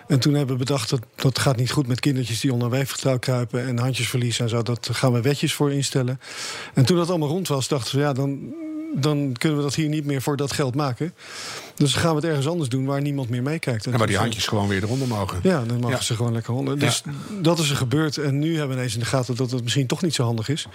[0.09, 3.19] En toen hebben we bedacht dat dat gaat niet goed met kindertjes die onder weefgetrouw
[3.19, 4.63] kruipen en handjesverlies en zo.
[4.63, 6.21] Dat gaan we wetjes voor instellen.
[6.75, 8.55] En toen dat allemaal rond was, dachten we ja, dan,
[8.95, 11.15] dan kunnen we dat hier niet meer voor dat geld maken.
[11.75, 13.87] Dus dan gaan we het ergens anders doen waar niemand meer meekijkt.
[13.87, 15.41] En En waar die handjes gewoon weer eronder mogen.
[15.43, 16.03] ja, dan mogen Ja.
[16.03, 16.79] ze gewoon lekker honden.
[16.79, 17.03] Dus
[17.41, 18.17] dat is er gebeurd.
[18.17, 20.49] En nu hebben we ineens in de gaten dat het misschien toch niet zo handig
[20.49, 20.67] is.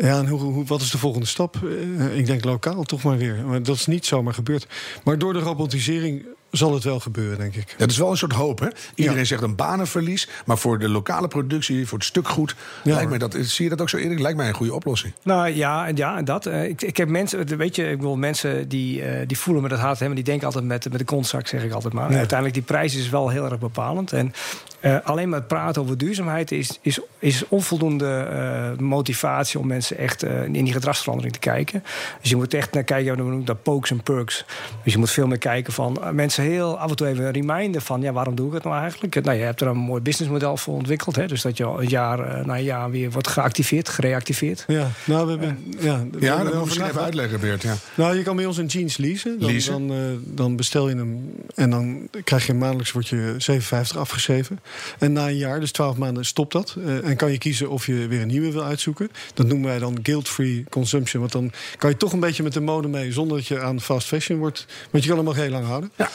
[0.00, 1.56] Ja, en hoe, hoe, wat is de volgende stap?
[1.98, 3.44] Eh, ik denk lokaal toch maar weer.
[3.46, 4.66] Maar dat is niet zomaar gebeurd.
[5.04, 6.24] Maar door de robotisering
[6.56, 7.74] zal het wel gebeuren, denk ik.
[7.78, 8.68] Dat is wel een soort hoop, hè?
[8.94, 9.24] Iedereen Ja.
[9.24, 10.28] zegt een banenverlies.
[10.44, 12.54] Maar voor de lokale productie, voor het stukgoed...
[12.84, 14.18] Ja, lijkt mij dat, zie je dat ook zo, Erik?
[14.18, 15.12] Lijkt mij een goede oplossing.
[15.22, 16.46] Nou ja, ja dat.
[16.46, 19.68] Eh, ik, ik heb mensen, weet je, ik bedoel, mensen die, eh, die voelen me
[19.68, 22.08] dat hard, maar die denken altijd met, met de kontzak, zeg ik altijd maar.
[22.08, 24.12] Uiteindelijk, die prijs is wel heel erg bepalend.
[24.12, 24.32] En
[24.80, 29.98] eh, alleen maar het praten over duurzaamheid is, is, is onvoldoende eh, motivatie om mensen
[29.98, 31.82] echt in die gedragsverandering te kijken.
[32.20, 34.44] Dus je moet echt naar kijken, we noemen dat pokes en perks.
[34.84, 38.00] Dus je moet veel meer kijken van mensen heel af en toe even reminden van,
[38.00, 39.24] ja, waarom doe ik het nou eigenlijk?
[39.24, 41.88] Nou, je hebt er een mooi businessmodel voor ontwikkeld, hè, dus dat je al een
[41.88, 44.64] jaar eh, na een jaar weer wordt geactiveerd, gereactiveerd.
[44.66, 45.64] Ja, nou, we hebben.
[45.80, 47.62] Ja, we Ja, hebben dat moet je misschien even uitleggen, Beert.
[47.62, 47.74] Ja.
[47.94, 49.38] Nou, je kan bij ons een jeans leasen.
[49.38, 49.86] Dan, Leasen?
[49.86, 54.60] Dan, eh, dan bestel je hem en dan krijg je maandelijks wordt je 7,50 afgeschreven.
[54.98, 56.76] En na een jaar, dus 12 maanden, stopt dat.
[56.84, 59.10] Eh, en kan je kiezen of je weer een nieuwe wil uitzoeken.
[59.34, 61.20] Dat noemen wij dan guilt-free consumption.
[61.20, 63.80] Want dan kan je toch een beetje met de mode mee zonder dat je aan
[63.80, 64.66] fast fashion wordt.
[64.90, 65.90] Want je kan hem ook heel lang houden.
[65.96, 66.10] Ja.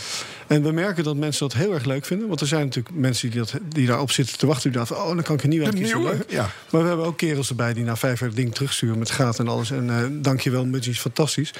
[0.47, 2.27] En we merken dat mensen dat heel erg leuk vinden.
[2.27, 4.71] Want er zijn natuurlijk mensen die, dat, die daarop zitten te wachten.
[4.71, 6.03] Die dachten, oh, dan kan ik een nieuwe uitkiezen.
[6.03, 6.23] Leuk.
[6.27, 6.49] ja.
[6.69, 9.45] Maar we hebben ook kerels erbij die na vijf jaar het ding terugsturen met gaten
[9.45, 9.71] en alles.
[9.71, 11.53] En eh dankjewel, Mudgy is fantastisch.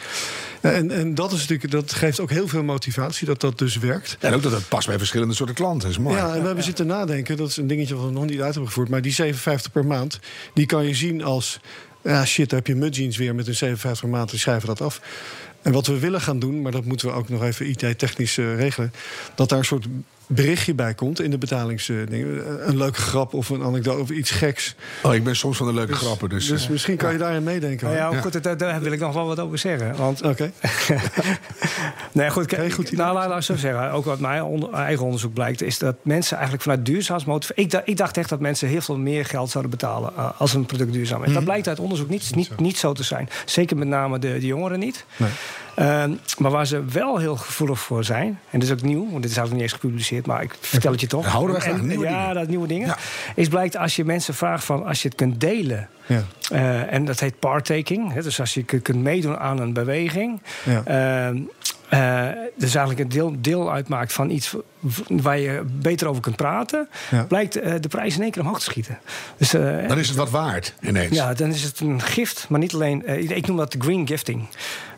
[0.62, 4.18] En, en dat, is natuurlijk, dat geeft ook heel veel motivatie dat dat dus werkt.
[4.20, 5.82] En ook dat het past bij verschillende soorten klanten.
[5.82, 6.16] Dat is mooi.
[6.16, 8.50] Ja, en we hebben zitten nadenken, dat is een dingetje wat we nog niet uit
[8.50, 8.90] hebben gevoerd.
[8.90, 10.20] Maar die 57 per maand,
[10.54, 11.60] die kan je zien als...
[12.04, 14.82] Ja, shit, daar heb je mudjeans weer met een 57 per maand, die schrijven dat
[14.82, 15.02] af.
[15.62, 18.94] En wat we willen gaan doen, maar dat moeten we ook nog even IT-technisch regelen...
[19.36, 19.88] dat daar een soort
[20.36, 22.68] berichtje bij komt in de betalingsdingen.
[22.68, 24.76] Een leuke grap of een anekdote of iets geks.
[25.04, 26.30] Oh, ik ben soms van de leuke grappen.
[26.30, 27.88] Dus, Dus misschien kan je daarin meedenken.
[27.88, 28.14] Nou hoor.
[28.16, 29.96] ja, goed, daar, daar wil ik nog wel wat over zeggen.
[29.96, 30.52] Want Oké.
[32.12, 33.92] Nee, goed, kijk, goed nou, laat, laat ik zo zeggen.
[33.92, 37.64] Ook wat mijn onder- eigen onderzoek blijkt, is dat mensen eigenlijk vanuit duurzaamheidsmotivatie.
[37.64, 40.54] Ik, dacht- ik dacht echt dat mensen heel veel meer geld zouden betalen eh, als
[40.54, 41.34] een product duurzaam is.
[41.34, 43.30] Dat blijkt uit onderzoek niet, niet, niet zo te zijn.
[43.46, 45.06] Zeker met name de, de jongeren niet.
[45.18, 45.30] Nee.
[45.82, 49.22] Ehm, maar waar ze wel heel gevoelig voor zijn, en dit is ook nieuw, want
[49.22, 51.26] dit is eigenlijk niet eens gepubliceerd, maar ik vertel het je toch.
[51.26, 52.36] Houden wij graag nieuwe ja, dingen.
[52.36, 52.88] dat nieuwe dingen.
[52.88, 52.98] Ja.
[53.36, 55.90] Is blijkt als je mensen vraagt van als je het kunt delen.
[56.14, 56.24] Ja.
[56.52, 58.14] eh, en dat heet partaking.
[58.14, 60.42] Hè, dus als je kunt meedoen aan een beweging.
[60.66, 60.84] Ja.
[60.86, 61.38] Ehm,
[61.90, 64.56] eh, dus eigenlijk een deel, deel uitmaakt van iets
[65.08, 67.24] waar je beter over kunt praten, Ja.
[67.24, 69.00] blijkt eh, de prijs in één keer omhoog te schieten.
[69.38, 71.16] Dus, eh, Dan is het wat waard ineens.
[71.16, 73.08] ja, dan is het een gift, maar niet alleen.
[73.36, 74.48] ik noem dat de green gifting.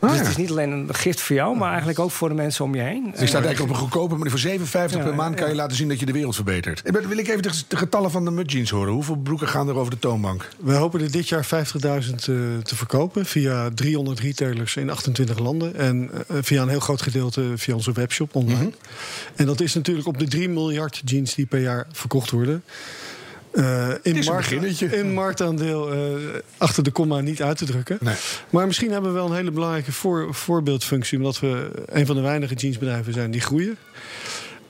[0.00, 0.16] dus ja.
[0.18, 2.74] het is niet alleen een gift voor jou, maar eigenlijk ook voor de mensen om
[2.74, 3.10] je heen.
[3.10, 4.30] Dus je staat eigenlijk op een goedkope manier.
[4.30, 6.82] Voor 7,50 per maand kan je laten zien dat je de wereld verbetert.
[6.84, 8.92] Ik ben- Wil ik even de, de getallen van de Mud Jeans horen?
[8.92, 10.48] Hoeveel broeken gaan er over de toonbank?
[10.58, 12.24] We hopen dit jaar 50.000 eh,
[12.62, 15.74] te verkopen via 300 retailers in 28 landen.
[15.74, 18.58] En eh, via een heel groot gedeelte via onze webshop online.
[18.58, 18.70] Mhm.
[19.36, 22.64] En dat is natuurlijk op de 3 miljard jeans die per jaar verkocht worden.
[23.52, 24.96] eh, in, beginnetje.
[24.96, 25.90] in marktaandeel
[26.56, 27.98] achter de komma niet uit te drukken.
[28.00, 28.14] Nee.
[28.50, 31.18] Maar misschien hebben we wel een hele belangrijke voor, voorbeeldfunctie.
[31.18, 33.76] Omdat we een van de weinige jeansbedrijven zijn die groeien.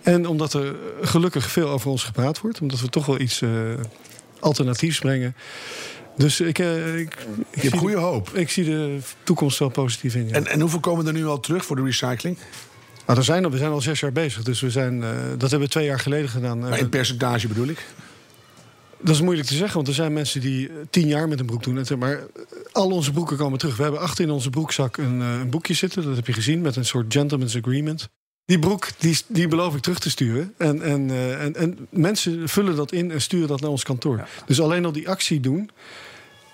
[0.05, 2.61] En omdat er gelukkig veel over ons gepraat wordt.
[2.61, 3.51] Omdat we toch wel iets eh,
[4.40, 5.35] alternatiefs brengen.
[6.16, 7.16] Dus ik, eh, ik,
[7.53, 8.31] zie goede de, hoop.
[8.31, 10.29] ik zie de toekomst wel positief in.
[10.29, 10.35] Ja.
[10.35, 12.37] En, en hoeveel komen er nu al terug voor de recycling?
[13.07, 14.42] Maar er zijn, we zijn al zes jaar bezig.
[14.42, 16.59] Dus we zijn, eh, dat hebben we twee jaar geleden gedaan.
[16.59, 17.87] Maar in percentage bedoel ik?
[19.00, 21.46] Dat is moeilijk te zeggen, want er zijn mensen die eh, tien jaar met een
[21.46, 21.79] broek doen.
[21.87, 22.20] En- Maar
[22.72, 23.77] al onze broeken komen terug.
[23.77, 26.05] We hebben achter in onze broekzak een, een boekje zitten.
[26.05, 28.09] Dat heb je gezien, met een soort gentleman's agreement.
[28.46, 30.55] Die broek, die, die beloof ik terug te sturen.
[30.59, 34.29] En, en, en, en mensen vullen dat in en sturen dat naar ons kantoor.
[34.46, 35.70] Dus alleen al die actie doen,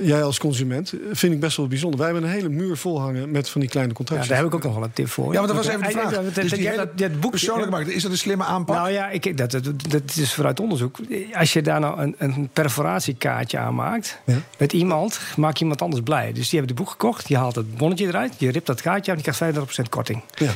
[0.00, 1.98] jij als consument, eh, vind ik best wel bijzonder.
[2.00, 4.28] Wij hebben een hele muur vol hangen met van die kleine Ja, contracten.
[4.28, 5.32] daar heb ik ook nog wel een tip voor.
[5.32, 6.10] Ja, maar dat was even de vraag.
[6.10, 8.76] Dus dat- die ja, hele dat- dat boekje- Persoonlijk maken, is dat een slimme aanpak?
[8.76, 10.96] Nou ja, ik, dat, dat, dat is vooruit onderzoek.
[11.34, 14.18] Als je daar nou een, een perforatiekaartje aan maakt...
[14.26, 14.36] Ja.
[14.58, 16.32] met iemand, maak je iemand anders blij.
[16.32, 18.32] Dus die hebben het boek gekocht, je haalt het bonnetje eruit...
[18.38, 20.22] je ript dat kaartje en je krijgt 35% korting.
[20.34, 20.50] Ja.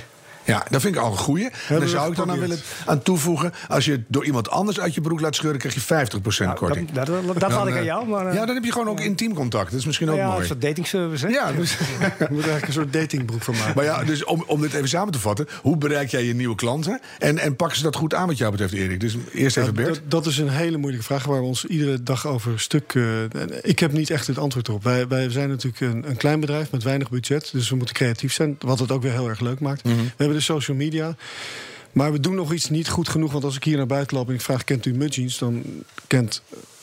[0.44, 1.48] Ja, dat vind ik al een goeie.
[1.68, 3.52] En daar zou ik dan aan willen aan toevoegen.
[3.68, 6.54] Als je het door iemand anders uit je broek laat scheuren, krijg je 50% Nou,
[6.58, 6.90] korting.
[6.92, 8.26] dat dat, dat, Dan, laat ik aan eh, jou, maar...
[8.26, 9.70] eh, ja, dan heb je gewoon ook intiem contact.
[9.70, 10.40] Dat is misschien ook ja, mooi.
[10.40, 11.32] een soort datingservice, hè?
[11.32, 13.72] Ja, dus, Je moet eigenlijk een soort datingbroek van maken.
[13.76, 15.46] maar ja, dus om, om dit even samen te vatten.
[15.62, 17.00] Hoe bereik jij je nieuwe klanten?
[17.18, 19.00] En, en pakken ze dat goed aan wat jou betreft, Erik?
[19.00, 19.88] Dus eerst even Bert.
[19.88, 22.94] dat, dat is een hele moeilijke vraag waar we ons iedere dag over stuk.
[22.94, 23.02] eh,
[23.62, 24.82] ik heb niet echt het antwoord op.
[24.84, 27.48] Wij, wij zijn natuurlijk een, een klein bedrijf met weinig budget.
[27.52, 28.56] Dus we moeten creatief zijn.
[28.58, 29.84] Wat het ook weer heel erg leuk maakt.
[29.84, 29.94] Mhm.
[29.96, 31.16] We hebben de social media.
[31.92, 33.32] Maar we doen nog iets niet goed genoeg.
[33.32, 35.38] Want als ik hier naar buiten loop en ik vraag: kent u Mud Jeans?
[35.38, 35.62] Dan
[36.06, 36.42] kent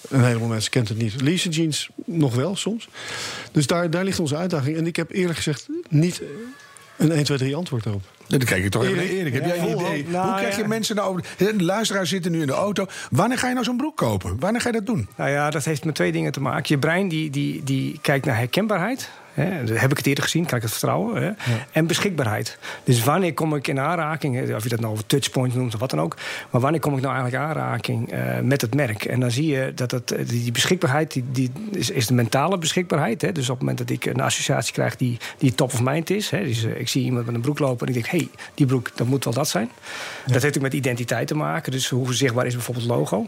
[0.10, 1.22] een heleboel mensen kent het niet.
[1.22, 2.90] Lise Jeans nog wel soms.
[3.52, 4.78] Dus daar, daar ligt onze uitdaging.
[4.78, 6.22] En ik heb eerlijk gezegd niet
[6.98, 8.02] een 1, 2, 3 antwoord op.
[8.28, 9.12] Ja, Dan kijk ik toch even Erik?
[9.12, 9.34] Erik.
[9.34, 10.08] Heb jij een idee?
[10.08, 10.68] Nou, Hoe krijg je ja.
[10.68, 11.24] mensen nou over...
[11.38, 12.86] De luisteraars zitten nu in de auto.
[13.12, 14.40] Wanneer ga je nou zo'n broek kopen?
[14.40, 15.08] Wanneer ga je dat doen?
[15.16, 16.66] Nou ja, dat heeft met twee dingen te maken.
[16.68, 19.10] Je brein die, die, die kijkt naar herkenbaarheid.
[19.34, 21.24] Hè, heb ik het eerder gezien, kan ik het vertrouwen.
[21.24, 21.32] Hè?
[21.72, 22.58] En beschikbaarheid.
[22.84, 25.80] Dus wanneer kom ik in aanraking, hè, of je dat nou over touchpoint noemt of
[25.80, 26.18] wat dan ook.
[26.50, 29.06] Maar wanneer kom ik nou eigenlijk in aanraking eh, met het merk?
[29.06, 32.58] En dan zie je dat het, eh, die beschikbaarheid die, die is, is de mentale
[32.58, 33.22] beschikbaarheid.
[33.22, 33.32] Hè?
[33.32, 36.30] Dus op het moment dat ik een associatie krijg die, die top of mind is.
[36.30, 36.44] Hè?
[36.44, 38.66] Dus, eh, ik zie iemand met een broek lopen en ik denk, hé, hey, die
[38.66, 39.70] broek, dat moet wel dat zijn.
[40.26, 41.72] Dat heeft ook met identiteit te maken.
[41.72, 43.28] Dus hoe zichtbaar is bijvoorbeeld het logo?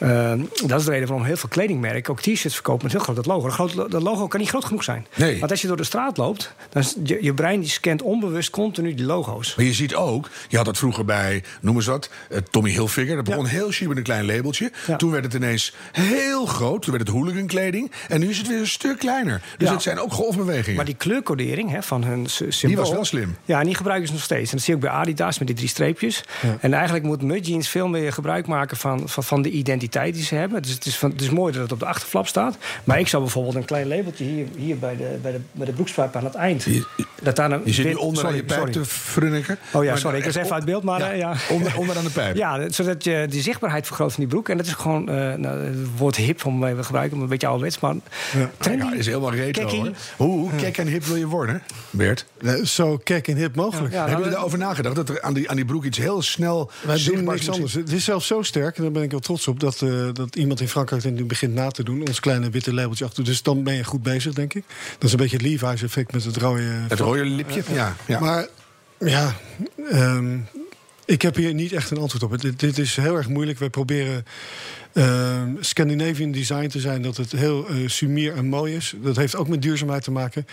[0.00, 0.32] Uh,
[0.66, 3.26] dat is de reden waarom heel veel kledingmerken ook t-shirts verkopen met heel groot dat
[3.26, 3.46] logo.
[3.46, 5.06] Dat, groot, dat logo kan niet groot genoeg zijn.
[5.16, 5.38] Nee.
[5.38, 8.50] Want als je door de straat loopt, dan is je, je brein die scant onbewust
[8.50, 9.54] continu die logo's.
[9.54, 13.16] Maar je ziet ook, je had dat vroeger bij, noem eens wat, eh, Tommy Hilfiger.
[13.16, 14.72] Dat begon heel chic met een klein labeltje.
[14.86, 14.96] Ja.
[14.96, 16.82] Toen werd het ineens heel groot.
[16.82, 17.90] Toen werd het hooligan kleding.
[18.08, 19.42] En nu is het weer een stuk kleiner.
[19.58, 19.74] Dus Ja.
[19.74, 20.76] het zijn ook golfbewegingen.
[20.76, 22.80] Maar die kleurcodering hè, van hun sy- symbool...
[22.84, 23.36] was wel slim.
[23.44, 24.50] Ja, en die gebruiken ze nog steeds.
[24.50, 26.24] En dat zie je ook bij Adidas met die drie streepjes.
[26.60, 30.22] En eigenlijk moet Mud Jeans veel meer gebruik maken van, van, van de identiteit die
[30.24, 30.62] ze hebben.
[30.62, 32.56] Dus het is, van, het is mooi dat het op de achterflap staat.
[32.84, 35.72] Maar ik zou bijvoorbeeld een klein labeltje hier, hier bij, de, bij, de, bij de
[35.72, 36.62] broekspijp aan het eind...
[36.62, 36.84] Je-
[37.22, 38.72] dat daar een je zit nu onder aan sorry, je pijp sorry.
[38.72, 39.58] te frunniken.
[39.72, 41.34] Oh ja, sorry, ik was echt even uit beeld, maar, eh, ja.
[41.50, 42.36] Onder, onder aan de pijp.
[42.36, 44.48] Ja, zodat je die zichtbaarheid vergroot van die broek.
[44.48, 47.46] En dat is gewoon eh nou, het woord hip om even te gebruiken, een beetje
[47.46, 47.80] ouderwets.
[47.80, 47.94] Maar
[48.58, 48.84] trendy.
[48.84, 49.90] Ja, is helemaal retro hoor.
[50.16, 52.26] Hoe, hoe kek en hip wil je worden, Bert?
[52.64, 53.92] Zo kek en hip mogelijk.
[53.92, 54.94] Ja, Hebben nou, jullie daarover nagedacht?
[54.96, 57.74] Dat er aan die, aan die broek iets heel snel Wij doen niks anders.
[57.74, 60.36] Het is zelfs zo sterk, en daar ben ik wel trots op, dat, eh, dat
[60.36, 62.00] iemand in Frankrijk nu begint na te doen.
[62.06, 63.24] Ons kleine witte labeltje achter.
[63.24, 64.64] Dus dan ben je goed bezig, denk ik.
[64.92, 66.62] Dat is een beetje het Levi's effect met het rode.
[66.62, 67.62] Het rode lipje?
[67.72, 67.96] Ja.
[68.06, 68.20] ja.
[68.20, 68.46] Maar
[68.98, 69.34] ja,
[69.90, 70.38] ehm,
[71.04, 72.40] Ik heb hier niet echt een antwoord op.
[72.40, 73.58] Dit, dit is heel erg moeilijk.
[73.58, 74.24] Wij proberen
[74.92, 78.94] uh, Scandinavian design te zijn, dat het heel uh, sumier en mooi is.
[79.02, 80.46] Dat heeft ook met duurzaamheid te maken.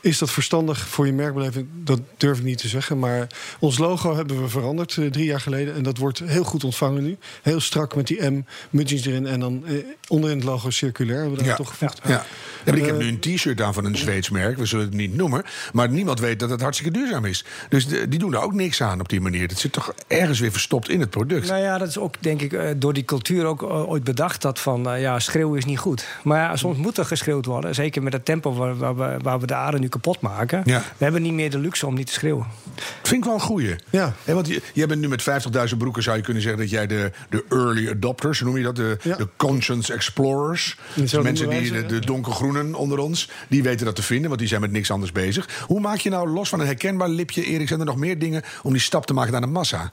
[0.00, 1.66] Is dat verstandig voor je merkbeleving?
[1.72, 2.98] Dat durf ik niet te zeggen.
[2.98, 3.26] Maar
[3.58, 5.74] ons logo hebben we veranderd uh, drie jaar geleden.
[5.74, 7.16] En dat wordt heel goed ontvangen nu.
[7.42, 9.26] Heel strak met die M, mudgings erin.
[9.26, 11.56] En dan uh, onderin het logo circulair hebben we dat ja.
[11.56, 12.00] toegevoegd.
[12.04, 12.10] Ja.
[12.10, 12.24] ja.
[12.64, 14.58] ja ik heb nu een t-shirt aan van een Zweeds merk.
[14.58, 15.44] We zullen het niet noemen.
[15.72, 17.44] Maar niemand weet dat het hartstikke duurzaam is.
[17.68, 19.48] Dus de, die doen er ook niks aan op die manier.
[19.48, 21.48] Dat zit toch ergens weer verstopt in het product.
[21.48, 24.94] Nou ja, dat is ook denk ik door die cultuur ook ooit bedacht dat van
[24.94, 26.06] uh, ja, schreeuwen is niet goed.
[26.22, 27.74] Maar ja, soms moet er geschreeuwd worden.
[27.74, 30.62] Zeker met het tempo waar, waar, we, waar we de aarde nu kapot maken.
[30.64, 30.78] Ja.
[30.78, 32.46] We hebben niet meer de luxe om niet te schreeuwen.
[32.74, 33.76] Dat vind ik wel een goeie.
[33.90, 34.12] Ja.
[34.24, 35.22] Want je, jij bent nu met
[35.70, 38.76] 50.000 broeken, zou je kunnen zeggen dat jij de, de early adopters, noem je dat?
[38.76, 39.16] De, Ja.
[39.16, 40.78] de conscience explorers.
[40.94, 44.38] Dus zo mensen die, de, de donkergroenen onder ons, die weten dat te vinden, want
[44.38, 45.48] die zijn met niks anders bezig.
[45.66, 48.42] Hoe maak je nou los van een herkenbaar lipje, Erik, zijn er nog meer dingen
[48.62, 49.92] om die stap te maken naar de massa?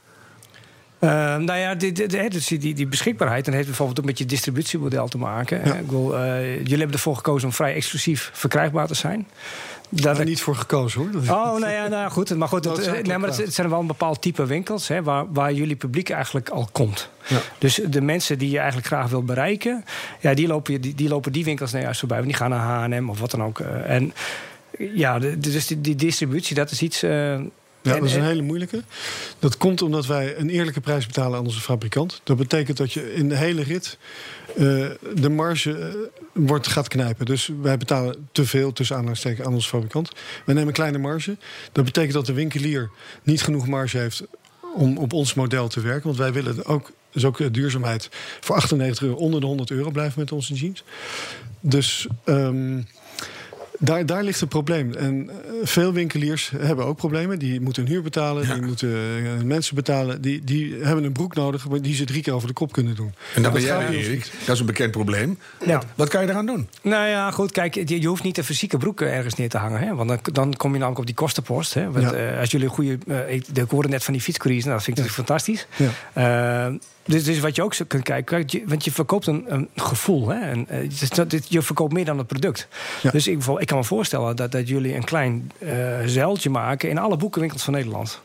[1.04, 4.26] Uh, nou ja, die, die, die, die, die beschikbaarheid dan heeft bijvoorbeeld ook met je
[4.26, 5.60] distributiemodel te maken.
[5.64, 5.74] Ja.
[5.74, 9.26] Ik wil, uh, jullie hebben ervoor gekozen om vrij exclusief verkrijgbaar te zijn.
[9.88, 10.26] Daar ik...
[10.26, 11.36] niet voor gekozen hoor.
[11.36, 12.36] Oh, nou ja, nou goed.
[12.36, 15.52] Maar goed, het, nee, maar het, zijn wel een bepaald type winkels hè, waar, waar
[15.52, 17.08] jullie publiek eigenlijk al komt.
[17.26, 17.38] Ja.
[17.58, 19.84] Dus de mensen die je eigenlijk graag wil bereiken,
[20.20, 22.18] ja, die, lopen, die, die lopen die winkels nou juist voorbij.
[22.18, 23.58] Want die gaan naar HM of wat dan ook.
[23.58, 24.12] Uh, en
[24.78, 27.04] ja, dus die, die, distributie, dat is iets.
[27.04, 27.40] Uh,
[27.82, 28.82] ja, dat is een hele moeilijke.
[29.38, 32.20] Dat komt omdat wij een eerlijke prijs betalen aan onze fabrikant.
[32.24, 33.98] Dat betekent dat je in de hele rit
[34.56, 37.26] uh, de marge uh, wordt, gaat knijpen.
[37.26, 40.08] Dus wij betalen te veel tussen aanhalingstekens aan onze fabrikant.
[40.44, 41.36] We nemen een kleine marge.
[41.72, 42.90] Dat betekent dat de winkelier
[43.22, 44.24] niet genoeg marge heeft
[44.74, 46.04] om op ons model te werken.
[46.04, 48.08] Want wij willen ook, dus ook duurzaamheid
[48.40, 50.84] voor 98 euro onder de 100 euro blijven met onze jeans.
[51.60, 52.06] Dus.
[52.24, 52.86] Um,
[53.84, 54.94] daar, daar ligt het probleem.
[54.94, 57.38] En uh, veel winkeliers hebben ook problemen.
[57.38, 58.54] Die moeten hun huur betalen, Ja.
[58.54, 60.20] die moeten uh, mensen betalen.
[60.22, 63.14] Die, die hebben een broek nodig die ze drie keer over de kop kunnen doen.
[63.34, 64.30] En dat ben jij, ons Erik.
[64.46, 65.38] Dat is een bekend probleem.
[65.66, 65.82] Ja.
[65.94, 66.68] Wat kan je eraan doen?
[66.82, 69.80] Nou ja, goed, kijk, je, je hoeft niet de fysieke broeken ergens neer te hangen.
[69.80, 69.94] Hè?
[69.94, 71.74] Want dan, dan kom je namelijk op die kostenpost.
[71.74, 71.90] Hè?
[71.90, 72.12] Want, Ja.
[72.12, 72.98] eh, als jullie een goede.
[73.06, 75.66] eh, ik, ik hoorde net van die fietscouriers, nou, dat vind ik natuurlijk fantastisch.
[76.14, 76.66] Ja.
[76.68, 76.74] Eh,
[77.04, 80.28] dus, dus wat je ook zo kunt kijken, want je verkoopt een, een gevoel.
[80.28, 80.40] Hè?
[80.40, 80.90] En, eh,
[81.48, 82.68] je verkoopt meer dan het product.
[83.02, 83.10] Ja.
[83.10, 86.98] Dus ik, ik kan me voorstellen dat, dat jullie een klein eh zeiltje maken in
[86.98, 88.20] alle boekenwinkels van Nederland.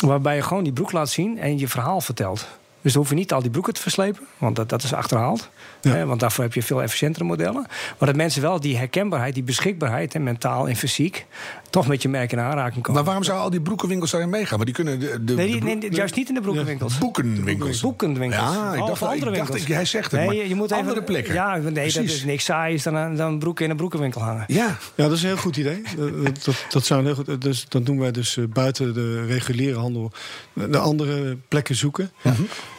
[0.00, 2.46] Waarbij je gewoon die broek laat zien en je verhaal vertelt.
[2.80, 5.48] Dus dan hoef je niet al die broeken te verslepen, want dat, dat is achterhaald.
[5.84, 5.90] Ja.
[5.90, 7.66] Hè, want daarvoor heb je veel efficiëntere modellen.
[7.98, 11.26] Maar dat mensen wel die herkenbaarheid, die beschikbaarheid, hè, mentaal en fysiek,
[11.70, 12.94] toch met je merk in aanraking komen.
[12.94, 14.58] Maar waarom zouden al die broekenwinkels daarin meegaan?
[14.58, 16.98] Want die kunnen de, de, nee, die, de nee, juist niet in de broekenwinkels.
[16.98, 17.80] boekenwinkels.
[17.80, 18.42] Boekenwinkels.
[18.42, 19.74] Ja, ik dacht, of wel- andere ik dacht winkels.
[19.76, 21.34] hij zegt het, Nee, maar je, moet even, andere plekken.
[21.34, 24.44] Ja, nee, dat is niks saai is dan, dan broeken in een broekenwinkel hangen.
[24.46, 25.82] Ja, Ja, dat is een heel goed idee.
[25.96, 29.26] Dat, dat, dat zou een heel goed, dus, dat doen wij dus eh, buiten de
[29.26, 30.12] reguliere handel
[30.52, 32.10] de andere plekken zoeken.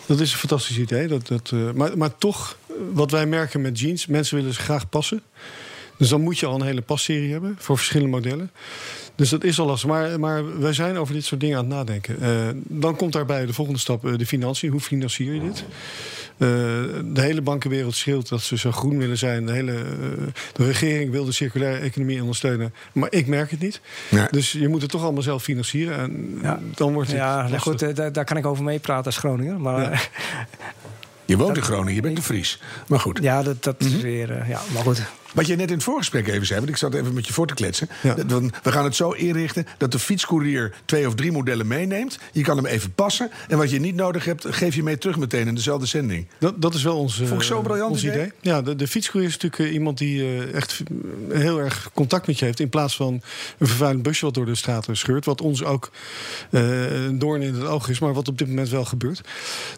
[0.06, 1.08] Dat is een fantastisch idee.
[1.08, 4.59] Dat, dat, eh, maar, maar toch, eh, wat wij merken met jeans, mensen willen ze
[4.59, 5.21] graag passen.
[5.97, 8.51] Dus dan moet je al een hele passerie hebben voor verschillende modellen.
[9.15, 9.89] Dus dat is al lastig.
[9.89, 12.21] Maar, maar wij zijn over dit soort dingen aan het nadenken.
[12.21, 14.71] Eh, dan komt daarbij de volgende stap, eh, de financiën.
[14.71, 15.63] Hoe financier je dit?
[16.38, 16.47] Eh,
[17.05, 19.45] de hele bankenwereld schreeuwt dat ze zo groen willen zijn.
[19.45, 19.84] De, hele, eh,
[20.53, 22.73] de regering wil de circulaire economie ondersteunen.
[22.93, 23.82] Maar ik merk het niet.
[24.32, 25.97] Dus je moet het toch allemaal zelf financieren.
[25.97, 26.59] En Ja.
[26.76, 27.61] dan wordt het Ja, lastig.
[27.61, 29.59] goed, daar, daar kan ik over meepraten als Groninger.
[29.61, 29.99] Maar Ja.
[31.26, 32.59] je woont in Groningen, je bent een Fries.
[32.88, 33.19] Maar goed.
[33.21, 33.95] ja dat, dat Mhm.
[33.95, 34.32] is weer...
[34.32, 35.01] eh, ja, maar goed.
[35.36, 37.48] Wat je net in het voorgesprek even zei, want ik zat even met je voor
[37.48, 37.90] te kletsen.
[38.04, 38.14] Ja.
[38.14, 42.20] Dat we- gaan het zo inrichten dat de fietscourier twee of drie modellen meeneemt.
[42.32, 43.32] Je kan hem even passen.
[43.48, 46.28] En wat je niet nodig hebt, geef je mee terug meteen in dezelfde zending.
[46.40, 48.16] Dat, dat is wel ons, Vond ik zo'n briljant ons idee.
[48.16, 48.32] idee.
[48.42, 50.84] Ja, de, de fietscourier is natuurlijk eh, iemand die eh, echt
[51.32, 52.60] eh, heel erg contact met je heeft.
[52.60, 53.14] In plaats van
[53.58, 55.26] een vervuilend busje wat door de straten scheurt.
[55.26, 55.92] Wat ons ook
[56.52, 58.00] eh, een doorn in het oog is.
[58.00, 59.22] Maar wat op dit moment wel gebeurt.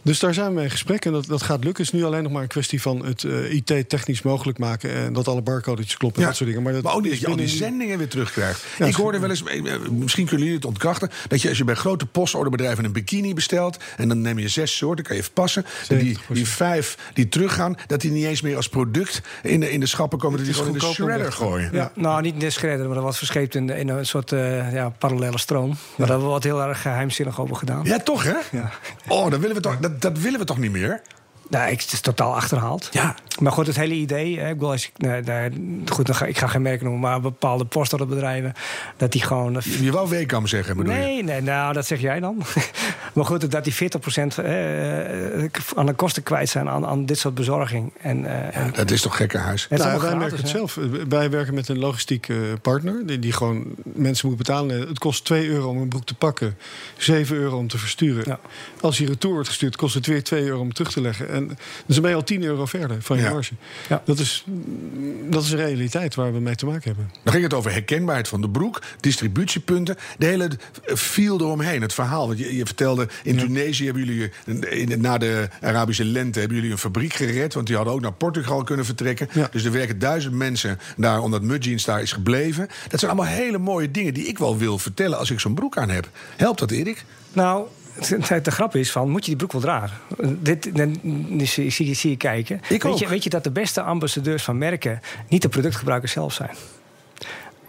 [0.02, 1.06] Dus daar zijn we in gesprek.
[1.06, 1.84] En dat, dat gaat lukken.
[1.86, 4.94] Het is nu alleen nog maar een kwestie van het eh, IT technisch mogelijk maken.
[4.94, 6.22] En dat alle barcodetjes kloppen.
[6.22, 6.28] Ja.
[6.28, 6.64] Dat soort dingen.
[6.64, 8.66] Maar, dat Maar ook niet is dat je al die zendingen weer terugkrijgt.
[8.78, 11.10] Ja, ik hoorde wel eens, eh, eh, misschien kunnen jullie het ontkrachten...
[11.28, 13.78] dat je als je bij grote postorderbedrijven een bikini bestelt...
[13.98, 15.66] en dan neem je zes soorten, kan je even passen...
[15.88, 16.22] en die, 70%.
[16.28, 19.22] die vijf die teruggaan, dat die niet eens meer als product...
[19.44, 21.70] in de, in de schappen komen, dat die gewoon in de shredder gooien.
[21.74, 21.92] Ja.
[21.96, 24.90] Nou, niet in de shredder, maar dat was verscheept in, in een soort eh, ja,
[24.90, 25.68] parallele stroom.
[25.68, 27.84] Maar daar hebben we wat heel erg geheimzinnig over gedaan.
[27.84, 28.36] Ja, toch hè?
[28.52, 28.72] Ja.
[29.08, 31.02] Oh, dat willen we toch, dat, dat willen we toch niet meer?
[31.50, 32.90] Nou, ik, het is totaal achterhaald.
[32.92, 33.16] Ja.
[33.40, 34.40] Maar goed, het hele idee.
[34.40, 35.50] Hè, ik, wil, als ik, nee, nee,
[35.86, 38.54] goed, ga, ik ga geen merken noemen, maar bepaalde postorderbedrijven.
[38.98, 39.56] Dat die gewoon.
[39.58, 41.00] eh, Je wou Weekam zeggen, bedoel je?
[41.00, 42.38] Nee, nee, nou, dat zeg jij dan.
[43.14, 45.46] maar goed, dat die 40% eh,
[45.76, 47.94] aan de kosten kwijt zijn aan, aan dit soort bezorging.
[48.02, 49.64] En, eh, en Dat is toch gekkenhuis?
[49.64, 50.90] het is Nou, allemaal wij gratis, merken het hè?
[50.90, 51.08] zelf.
[51.10, 54.80] Wij werken met een logistiek eh, partner die, die gewoon mensen moet betalen.
[54.88, 56.58] Het kost 2 euro om een broek te pakken,
[56.98, 58.24] 7 euro om te versturen.
[58.28, 58.40] Ja.
[58.82, 61.30] Als die retour wordt gestuurd, kost het weer 2 euro om terug te leggen.
[61.38, 61.48] En
[61.86, 63.30] dus dan ben je al 10 euro verder van je Ja.
[63.32, 63.54] marge.
[63.90, 64.02] Ja.
[64.06, 64.46] Dat, is,
[65.30, 67.12] dat is een realiteit waar we mee te maken hebben.
[67.24, 70.50] Dan ging het over herkenbaarheid van de broek, distributiepunten, de hele
[70.86, 72.28] feel eromheen, het verhaal.
[72.28, 74.32] Want je, je vertelde, in Tunesië hebben jullie,
[74.70, 77.54] in, na de Arabische lente, hebben jullie een fabriek gered.
[77.54, 79.28] Want die hadden ook naar Portugal kunnen vertrekken.
[79.32, 79.48] Ja.
[79.52, 82.68] Dus er werken duizend mensen daar, omdat Mudjeans daar is gebleven.
[82.88, 85.78] Dat zijn allemaal hele mooie dingen die ik wel wil vertellen als ik zo'n broek
[85.78, 86.10] aan heb.
[86.36, 87.06] Helpt dat, Erik?
[87.34, 87.68] Nou,
[88.28, 89.98] de, de grap is van, moet je die broek wel dragen?
[90.40, 90.96] Dit, dan,
[91.30, 92.62] dus, zie, zie, zie je kijken.
[92.70, 93.00] Ik weet, ook.
[93.00, 96.52] Je, weet je dat de beste ambassadeurs van merken niet de productgebruikers zelf zijn?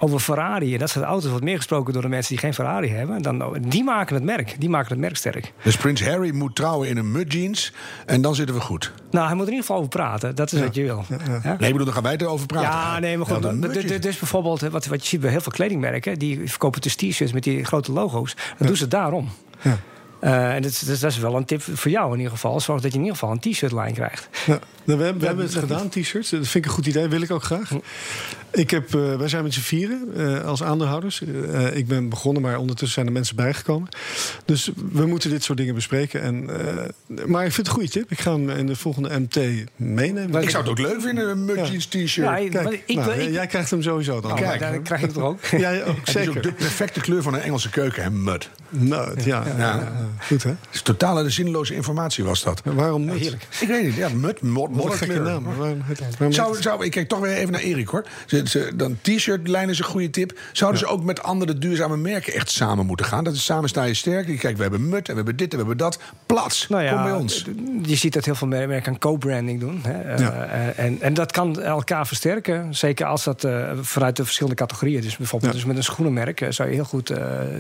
[0.01, 2.89] Over Ferrari, en dat soort auto's wordt meer gesproken door de mensen die geen Ferrari
[2.89, 3.23] hebben.
[3.23, 5.53] Dan, die maken het merk, die maken het merk sterk.
[5.63, 7.73] Dus Prins Harry moet trouwen in een Mudjeans
[8.07, 8.93] en dan zitten we goed.
[9.11, 11.05] Nou, hij moet er in ieder geval over praten, dat is wat je wil.
[11.09, 11.17] Ja?
[11.43, 12.69] Nee, ik bedoel, dan gaan wij erover praten.
[12.69, 13.73] Ja, nee, maar goed.
[13.73, 17.33] dus- dus bijvoorbeeld, wat, wat je ziet bij heel veel kledingmerken, die verkopen dus t-shirts
[17.33, 18.37] met die grote logo's.
[18.59, 19.29] Dat doen ze daarom.
[19.61, 19.79] Ja.
[20.21, 22.61] Eh, en dat is, dus dat is wel een tip voor jou in ieder geval.
[22.61, 24.29] Zorg dat je in ieder geval een t-shirt-lijn krijgt.
[24.47, 24.59] Ja.
[24.85, 26.31] Nou, we, hebben, we hebben het gedaan, t-shirts.
[26.31, 27.71] Dat vind ik een goed idee, wil ik ook graag.
[28.51, 31.23] Ik heb, eh, wij zijn met z'n vieren eh, als aandeelhouders.
[31.53, 33.89] Eh, ik ben begonnen, maar ondertussen zijn er mensen bijgekomen.
[34.45, 36.23] Dus we moeten dit soort dingen bespreken.
[36.23, 38.11] En, eh, maar ik vind het een goede tip.
[38.11, 39.39] Ik ga hem in de volgende MT
[39.77, 40.43] meenemen.
[40.43, 42.15] Ik zou het ook leuk vinden, een Mudjeans t-shirt.
[42.15, 44.31] Ja, Kijk, maar ik, nou, ik- jij krijgt hem sowieso dan.
[44.31, 44.61] Oh, Kijk.
[44.61, 45.45] dan krijg ik het er ook.
[45.45, 46.43] Ja, ook Het is ook zeker.
[46.43, 48.51] de perfecte kleur van een Engelse keuken, hè, mud.
[48.69, 49.75] Nou, ja, ja, Ja.
[49.77, 49.93] ja.
[50.27, 50.55] Goed hè?
[50.71, 52.63] Is totale zinloze informatie was dat.
[52.65, 53.19] Waarom niet?
[53.21, 53.47] Heerlijk.
[53.61, 55.21] Ik weet niet, ja, mud, mod, modderkleur.
[55.23, 55.45] naam.
[55.45, 55.83] Waarom,
[56.19, 58.07] waarom Zou, zou, ik kijk toch weer even naar Erik hoor.
[58.27, 60.39] Ze, ze, dan t-shirt-lijn is een goede tip.
[60.53, 63.25] Zouden ze ook met andere duurzame merken echt samen moeten gaan?
[63.25, 64.39] Dat is samen sta je sterk.
[64.39, 65.99] Kijk, we hebben mut en we hebben dit en we hebben dat.
[66.27, 67.45] Plats, Nou kom bij ons.
[67.83, 69.81] Je ziet dat heel veel merken aan co-branding doen.
[69.83, 70.01] Hè.
[70.01, 70.45] Eh, Ja.
[70.45, 72.75] eh, en, en dat kan elkaar versterken.
[72.75, 75.01] Zeker als dat eh, vanuit de verschillende categorieën.
[75.01, 77.13] Dus bijvoorbeeld dus met een schoenenmerk zou je heel goed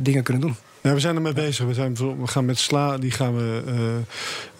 [0.02, 0.56] dingen kunnen doen.
[0.82, 1.66] Ja, we zijn ermee bezig.
[1.66, 3.74] We, zijn, we gaan met Sla, die gaan we, eh,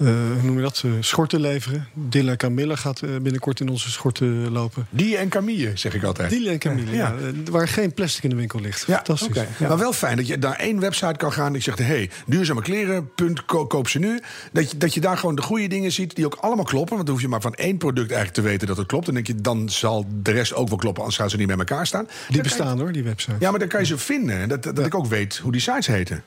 [0.09, 1.87] eh, hoe noem je dat, Eh, schorten leveren.
[1.95, 4.87] Dilla Camilla gaat eh, binnenkort in onze schorten lopen.
[4.91, 6.31] Die en Camille, zeg ik altijd.
[6.31, 7.15] Dilla en Camilla, Ja.
[7.21, 7.51] ja.
[7.51, 8.85] waar geen plastic in de winkel ligt.
[8.87, 9.37] Ja, Fantastisch.
[9.59, 9.69] Ja.
[9.69, 11.53] Maar wel fijn dat je naar één website kan gaan.
[11.53, 14.21] Die zegt, hey, duurzame kleren, punt, ko- koop ze nu.
[14.53, 16.95] Dat je, dat je daar gewoon de goede dingen ziet die ook allemaal kloppen.
[16.95, 19.05] Want dan hoef je maar van één product eigenlijk te weten dat het klopt.
[19.05, 21.59] Dan denk je, dan zal de rest ook wel kloppen, anders gaan ze niet met
[21.59, 22.05] elkaar staan.
[22.05, 23.37] Dan Die je- bestaan hoor, die website.
[23.41, 24.37] Ja, maar dan kan je ze vinden.
[24.41, 26.18] en Dat, dat ik ook weet hoe die sites heten.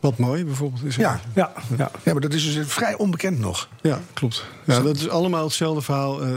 [0.00, 0.84] Wat mooi bijvoorbeeld.
[0.84, 1.20] Is Ja.
[1.34, 1.90] Ja, ja.
[2.04, 3.68] ja, maar dat is dus vrij onbekend nog.
[3.80, 4.44] Ja, klopt.
[4.64, 6.22] Ja, dat is allemaal hetzelfde verhaal.
[6.22, 6.32] Eh,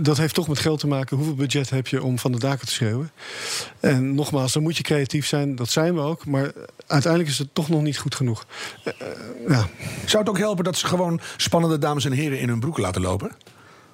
[0.00, 1.16] dat heeft toch met geld te maken.
[1.16, 3.10] Hoeveel budget heb je om van de daken te schreeuwen?
[3.80, 5.54] En nogmaals, dan moet je creatief zijn.
[5.54, 6.26] Dat zijn we ook.
[6.26, 6.52] Maar
[6.86, 8.46] uiteindelijk is het toch nog niet goed genoeg.
[8.84, 9.08] Eh, eh,
[9.48, 9.66] ja.
[10.04, 13.02] Zou het ook helpen dat ze gewoon spannende dames en heren in hun broeken laten
[13.02, 13.30] lopen?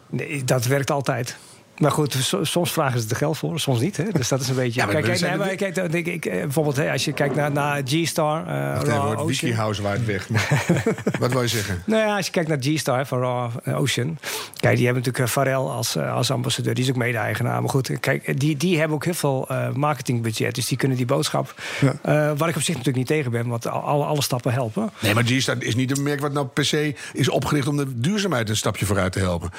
[0.08, 1.36] Nee, dat werkt altijd.
[1.78, 3.96] Maar goed, so- soms vragen ze er geld voor, soms niet.
[3.96, 4.04] Hè?
[4.12, 4.80] Dus dat is een beetje.
[4.80, 7.52] Ja, kijk, kijk, nee, maar kijk, denk ik, eh, bijvoorbeeld hè, als je kijkt naar,
[7.52, 9.26] naar G-Star, eh, Wacht even, Raw Ocean.
[9.26, 10.28] Wikihouse waait weg.
[11.20, 11.82] Wat wil je zeggen?
[11.86, 14.18] Nou ja, als je kijkt naar G-Star van Raw eh, Ocean.
[14.60, 16.74] Kijk, die hebben natuurlijk eh, Pharrell als, eh, als ambassadeur.
[16.74, 17.60] Die is ook mede-eigenaar.
[17.60, 20.54] Maar goed, kijk, die, die hebben ook heel veel eh, marketingbudget.
[20.54, 21.54] Dus die kunnen die boodschap.
[21.80, 21.94] Ja.
[22.02, 24.90] eh, waar ik op zich natuurlijk niet tegen ben, want alle, alle stappen helpen.
[25.00, 28.00] Nee, maar G-Star is niet een merk wat nou per se is opgericht om de
[28.00, 29.50] duurzaamheid een stapje vooruit te helpen.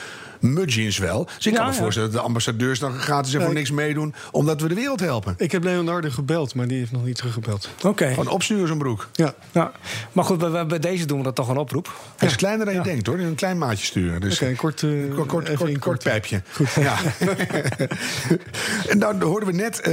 [0.44, 1.28] Mudjeans wel.
[1.38, 1.78] Dus ik kan me ja.
[1.78, 5.36] voorstellen dat de ambassadeurs dan gratis en voor niks meedoen, omdat we de wereld helpen.
[5.38, 7.70] Ik heb Leonardo gebeld, maar die heeft nog niet teruggebeld.
[7.84, 8.08] Oké.
[8.08, 9.08] Gewoon opsturen zo'n broek.
[9.14, 9.72] Ja, Ja.
[10.12, 11.94] Maar goed, bij, bij- bij deze doen we dat toch een oproep.
[12.18, 13.20] Hij is kleiner dan je denkt hoor.
[13.20, 14.22] Een klein maatje sturen.
[14.22, 16.42] Dus oké, een kort, eh, Kort, kort, kort, kort pijpje.
[16.54, 16.72] Goed.
[16.72, 16.96] Ja.
[18.92, 19.92] en dan hoorden we net eh,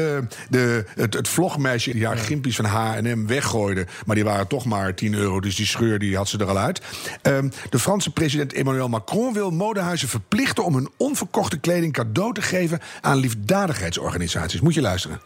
[0.48, 3.86] de, het, het vlogmeisje die haar gimpies van H&M weggooide.
[4.07, 6.59] Maar die waren toch maar 10 euro, dus die scheur die had ze er al
[6.59, 6.80] uit.
[7.22, 10.38] Ehm, de Franse president Emmanuel Macron wil modehuizen verplichten...
[10.41, 14.61] om hun onverkochte kleding cadeau te geven aan liefdadigheidsorganisaties.
[14.61, 15.20] Moet je luisteren.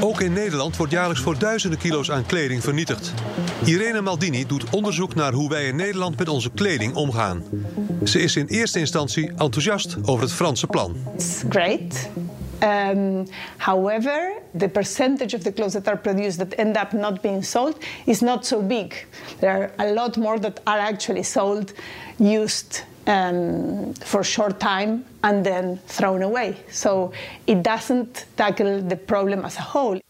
[0.00, 3.12] Ook in Nederland wordt jaarlijks voor duizenden kilo's aan kleding vernietigd.
[3.64, 7.42] Irene Maldini doet onderzoek naar hoe wij in Nederland met onze kleding omgaan.
[8.04, 10.96] Ze is in eerste instantie enthousiast over het Franse plan.
[11.14, 12.08] It's great.
[12.62, 17.44] Um, however, the percentage of the clothes that are produced that end up not being
[17.44, 19.06] sold is not so big.
[19.38, 21.72] There are a lot more that are actually sold,
[22.16, 26.54] used um, for short time, and then thrown away.
[26.70, 27.12] So
[27.44, 30.02] it doesn't tackle the problem as a whole.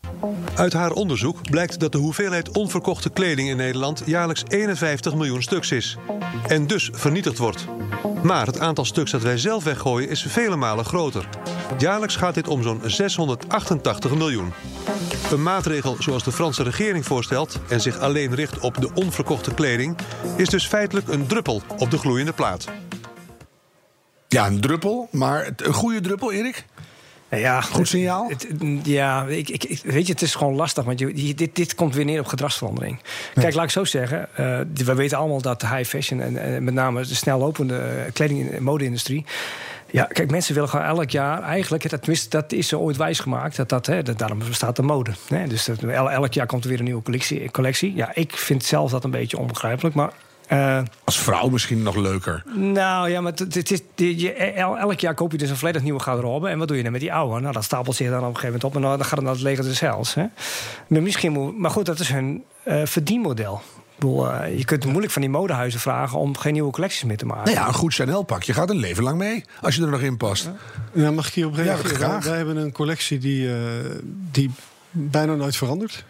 [0.55, 5.73] Uit haar onderzoek blijkt dat de hoeveelheid onverkochte kleding in Nederland jaarlijks 51 miljoen stuks
[5.73, 5.97] is.
[6.47, 7.67] En dus vernietigd wordt.
[8.23, 11.29] Maar het aantal stuks dat wij zelf weggooien is vele malen groter.
[11.79, 14.53] Jaarlijks gaat dit om zo'n 688 miljoen.
[15.31, 19.97] Een maatregel zoals de Franse regering voorstelt en zich alleen richt op de onverkochte kleding,
[20.37, 22.67] is dus feitelijk een druppel op de gloeiende plaat.
[24.29, 26.65] Ja, een druppel, maar een goede druppel, Erik?
[27.31, 28.29] Ja, Goed signaal?
[28.29, 30.85] Het, het- ja, ik, ik, weet je, het is gewoon lastig.
[30.85, 32.99] Want je, dit, dit komt weer neer op gedragsverandering.
[33.35, 34.29] Kijk, laat ik zo zeggen.
[34.37, 36.21] eh, we weten allemaal dat de high fashion...
[36.21, 39.25] en, en met name de snel lopende eh, kleding- en mode-industrie...
[39.91, 41.91] Ja, kijk, mensen willen gewoon elk jaar eigenlijk...
[41.91, 43.57] Dat, dat is ze ooit wijsgemaakt.
[43.57, 45.11] Dat, dat, hè, dat, daarom bestaat de mode.
[45.29, 45.47] Hè?
[45.47, 47.95] Dus dat, el- elk jaar komt er weer een nieuwe collectie, collectie.
[47.95, 49.95] Ja, ik vind zelf dat een beetje onbegrijpelijk.
[49.95, 50.11] Maar
[50.49, 52.43] eh, Als vrouw misschien nog leuker.
[52.55, 56.01] nou ja, maar het, is, je, el- elk jaar koop je dus een volledig nieuwe
[56.01, 56.49] garderobe.
[56.49, 57.41] En wat doe je dan met die oude?
[57.41, 58.75] Nou, dat stapelt zich dan op een gegeven moment op.
[58.75, 60.15] En dan, gaat het naar het leger des heils.
[60.15, 60.25] Hè?
[60.87, 63.55] Maar, misschien moet, maar goed, dat is hun eh, verdienmodel.
[63.55, 66.19] Ik bedoel, eh, je kunt moeilijk van die modehuizen vragen...
[66.19, 67.45] om geen nieuwe collecties meer te maken.
[67.45, 68.43] Nou ja, een goed Chanel-pak.
[68.43, 70.51] Je gaat een leven lang mee als je er nog in past.
[70.93, 71.91] Ja, mag ik hierop reageren?
[71.91, 72.25] Ja, graag.
[72.25, 73.59] Wij hebben een collectie die, eh,
[74.33, 74.51] die
[74.91, 76.05] bijna nooit verandert.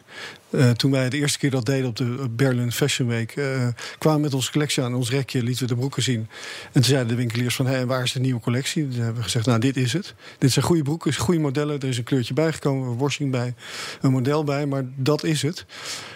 [0.51, 3.37] Eh, toen wij de eerste keer dat deden op de Berlin Fashion Week...
[3.37, 3.69] eh,
[3.99, 6.29] kwamen met onze collectie aan ons rekje, lieten we de broeken zien.
[6.65, 8.89] En toen zeiden de winkeliers van, hé, en waar is de nieuwe collectie?
[8.89, 10.15] Toen hebben we gezegd, nou, dit is het.
[10.39, 11.81] Dit zijn goede broeken, goede modellen.
[11.81, 13.55] Er is een kleurtje bijgekomen, een washing bij,
[14.01, 14.67] een model bij.
[14.67, 15.67] Maar dat is het.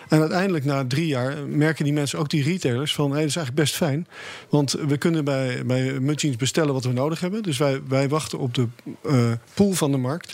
[0.09, 2.95] En uiteindelijk, na drie jaar, merken die mensen, ook die retailers...
[2.95, 4.07] van, hé, dat is eigenlijk best fijn.
[4.49, 6.01] Want we kunnen bij, bij
[6.39, 7.43] bestellen wat we nodig hebben.
[7.43, 8.66] Dus wij, wij wachten op de
[9.03, 10.33] eh, pool van de markt.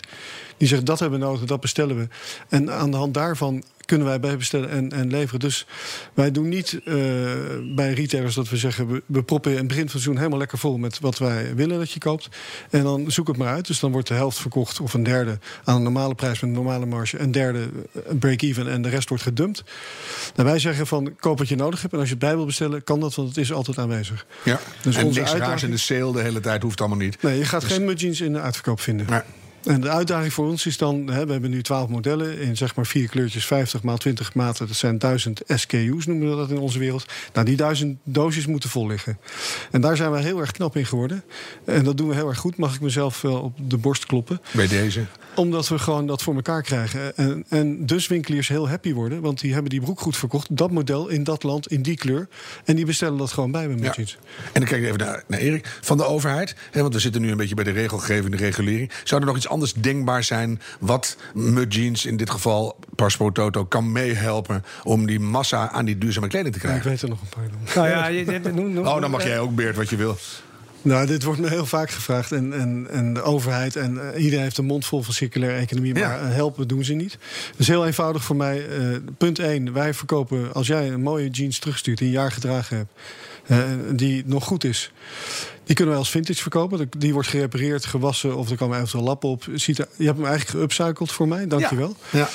[0.57, 2.07] Die zegt, dat hebben we nodig, dat bestellen we.
[2.49, 5.39] En aan de hand daarvan kunnen wij bij bestellen en, en leveren.
[5.39, 5.65] Dus
[6.13, 6.93] wij doen niet eh,
[7.75, 8.87] bij retailers dat we zeggen...
[8.87, 10.77] We, we proppen in het begin van het seizoen helemaal lekker vol...
[10.77, 12.29] met wat wij willen dat je koopt.
[12.69, 13.67] En dan zoek het maar uit.
[13.67, 15.39] Dus dan wordt de helft verkocht of een derde...
[15.63, 17.19] aan een normale prijs met een normale marge.
[17.19, 19.63] Een derde eh, break-even en de rest wordt gedumpt.
[20.35, 21.93] Nou, wij zeggen van koop wat je nodig hebt.
[21.93, 24.25] En als je het bij wil bestellen, kan dat, want het is altijd aanwezig.
[24.43, 24.59] Ja.
[24.81, 27.21] Dus en onze niks raars uitdaging- in de sale de hele tijd hoeft allemaal niet.
[27.21, 29.05] Nee, je gaat geen mudjeans in de uitverkoop vinden.
[29.09, 29.21] Nee.
[29.63, 32.75] En de uitdaging voor ons is dan, hè, we hebben nu 12 modellen in zeg
[32.75, 34.67] maar vier kleurtjes, 50 maal 20 maten.
[34.67, 37.05] Dat zijn 1000 SKU's, noemen we dat in onze wereld.
[37.33, 39.17] Nou, die 1000 doosjes moeten vol liggen.
[39.71, 41.23] En daar zijn we heel erg knap in geworden.
[41.65, 44.41] En dat doen we heel erg goed, mag ik mezelf wel op de borst kloppen.
[44.51, 45.05] Bij deze.
[45.35, 47.17] Omdat we gewoon dat voor elkaar krijgen.
[47.17, 50.57] En, en dus winkeliers heel happy worden, want die hebben die broek goed verkocht.
[50.57, 52.27] Dat model in dat land, in die kleur.
[52.65, 53.83] En die bestellen dat gewoon bij met Ja.
[53.85, 54.17] mudjeans.
[54.51, 55.77] En dan kijk ik even naar, naar Erik.
[55.81, 58.91] Van de overheid, hè, want we zitten nu een beetje bij de regelgeving, de regulering.
[59.03, 63.91] Zou er nog iets anders denkbaar zijn wat Mudjeans, in dit geval Passport Toto, kan
[63.91, 66.89] meehelpen om die massa aan die duurzame kleding te Ja, ik krijgen?
[66.91, 67.49] weet er nog een paar.
[67.49, 67.83] Dan.
[67.83, 70.17] Nou ja, je, je- noem- noem- Oh, dan mag jij ook, Beert, wat je wil.
[70.81, 72.31] Nou, dit wordt me heel vaak gevraagd.
[72.31, 75.93] En, en, en de overheid en eh, iedereen heeft een mond vol van circulaire economie.
[75.93, 76.17] Maar Ja.
[76.19, 77.17] eh, helpen doen ze niet.
[77.57, 78.67] Is heel eenvoudig voor mij.
[78.67, 78.85] Eh,
[79.17, 79.73] punt 1.
[79.73, 82.91] Wij verkopen, als jij een mooie jeans terugstuurt die een jaar gedragen hebt.
[83.47, 84.91] eh, die nog goed is.
[85.63, 86.89] Die kunnen wij als vintage verkopen.
[86.97, 89.43] Die wordt gerepareerd, gewassen of er komen eventueel lappen op.
[89.55, 91.95] Je hebt hem eigenlijk geupcycled voor mij, dankjewel.
[92.09, 92.29] Ja.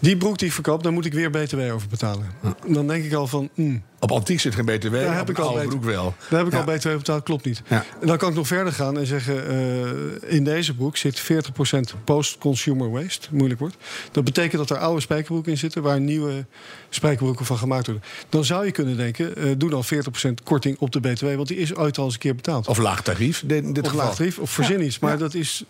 [0.00, 2.26] Die broek die ik verkoop, daar moet ik weer BTW over betalen.
[2.66, 5.48] Dan denk ik al van, mm, Op antiek zit geen BTW, Daar heb ik al
[5.48, 6.14] oude broek wel.
[6.30, 6.58] Daar heb ik Ja.
[6.58, 7.62] al BTW betaald, klopt niet.
[7.68, 7.84] Ja.
[8.00, 9.48] En dan kan ik nog verder gaan en zeggen...
[9.48, 13.28] eh, in deze broek zit 40% post-consumer waste.
[13.30, 13.76] Moeilijk wordt.
[14.12, 15.82] Dat betekent dat er oude spijkerbroeken in zitten...
[15.82, 16.46] waar nieuwe
[16.88, 18.04] spijkerbroeken van gemaakt worden.
[18.28, 21.24] Dan zou je kunnen denken, eh, doe dan 40% korting op de BTW...
[21.34, 22.66] want die is ooit al eens een keer betaald.
[22.68, 24.06] Of laag tarief, in dit Of geval.
[24.06, 24.98] laag tarief, of verzin iets.
[24.98, 25.64] Maar dat is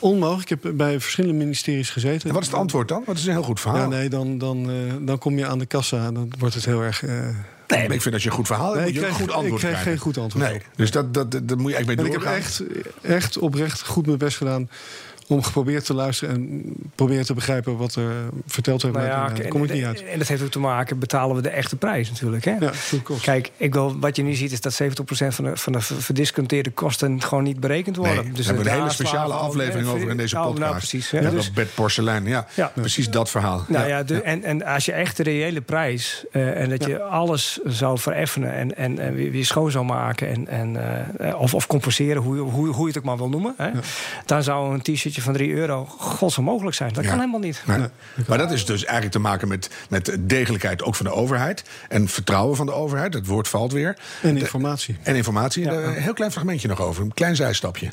[0.00, 0.50] onmogelijk.
[0.50, 2.28] Ik heb bij verschillende ministeries gezeten.
[2.28, 3.02] En wat is het antwoord dan?
[3.06, 3.80] Het is een heel goed verhaal.
[3.80, 6.64] Ja, nee, dan, dan, eh, dan kom je aan de kassa en dan wordt het
[6.64, 7.04] heel erg...
[7.04, 7.28] eh,
[7.66, 9.68] Nee, ik vind dat je een goed verhaal hebt, Nee, ik kreeg- goed antwoord ik
[9.68, 9.82] krijgen.
[9.90, 12.62] geen goed antwoord Nee, dus dat, dat, dat, moet je echt mee ik heb echt,
[13.02, 14.68] echt oprecht goed mijn best gedaan
[15.30, 16.62] om geprobeerd te luisteren en
[16.94, 18.10] proberen te begrijpen wat er
[18.46, 18.94] verteld werd.
[18.94, 20.04] Nou maar ja, daar en, kom ik niet uit.
[20.04, 22.44] en dat heeft ook te maken, betalen we de echte prijs natuurlijk.
[22.44, 22.54] Hè?
[22.60, 22.70] Ja.
[23.22, 24.86] Kijk, ik wil, wat je nu ziet is dat 70%
[25.28, 28.14] van de, van de verdisconteerde kosten gewoon niet berekend worden.
[28.14, 30.60] Nee, hebben we de een hele speciale aflevering over in deze oh, podcast.
[30.62, 31.10] Nou, precies.
[31.10, 31.18] hè.
[31.20, 32.46] Ja, Dus- dat bed porselein, ja.
[32.54, 32.72] Ja.
[32.74, 33.64] Precies dat verhaal.
[33.68, 33.96] nou ja.
[33.96, 37.58] ja, de, En, en als je echt de reële prijs eh, en dat je alles
[37.64, 40.76] zou vereffenen en, en, en weer, weer schoon zou maken en, en,
[41.18, 43.70] eh, of, of compenseren, hoe, je- hoe, hoe je het ook maar wil noemen, hè,
[44.26, 46.92] dan zou een t-shirtje van 3 euro godsam mogelijk zijn.
[46.92, 47.08] Dat Ja.
[47.10, 47.62] kan helemaal niet.
[47.66, 47.86] Nee.
[48.26, 51.64] Maar dat is dus eigenlijk te maken met, met degelijkheid ook van de overheid.
[51.88, 53.14] En vertrouwen van de overheid.
[53.14, 53.98] Het woord valt weer.
[54.22, 54.96] En informatie.
[55.02, 55.68] En informatie.
[55.70, 57.02] Een heel klein fragmentje nog over.
[57.02, 57.90] Een klein zijstapje.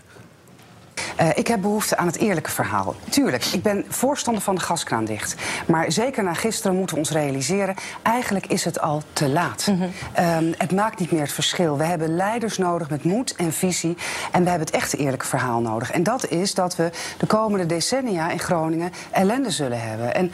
[1.21, 2.95] Uh, ik heb behoefte aan het eerlijke verhaal.
[3.09, 5.35] Tuurlijk, ik ben voorstander van de gaskraan dicht.
[5.67, 7.75] Maar zeker na gisteren moeten we ons realiseren...
[8.01, 9.67] eigenlijk is het al te laat.
[9.67, 10.45] Mm -hmm.
[10.47, 11.77] um, het maakt niet meer het verschil.
[11.77, 13.97] We hebben leiders nodig met moed en visie.
[14.31, 15.91] En we hebben het echte eerlijke verhaal nodig.
[15.91, 20.15] En dat is dat we de komende decennia in Groningen ellende zullen hebben.
[20.15, 20.31] En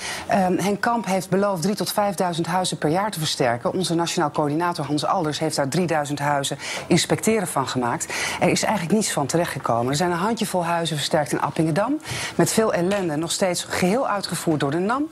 [0.51, 1.93] um, Henk Kamp heeft beloofd 3.000 tot
[2.35, 3.73] 5.000 huizen per jaar te versterken.
[3.73, 6.57] Onze nationaal coördinator Hans Alders heeft daar 3000 huizen
[6.87, 8.13] inspecteren van gemaakt.
[8.39, 9.91] Er is eigenlijk niets van terechtgekomen.
[9.91, 11.99] Er zijn een handjevol huizen versterkt in Appingedam.
[12.35, 15.09] Met veel ellende, nog steeds geheel uitgevoerd door de NAM.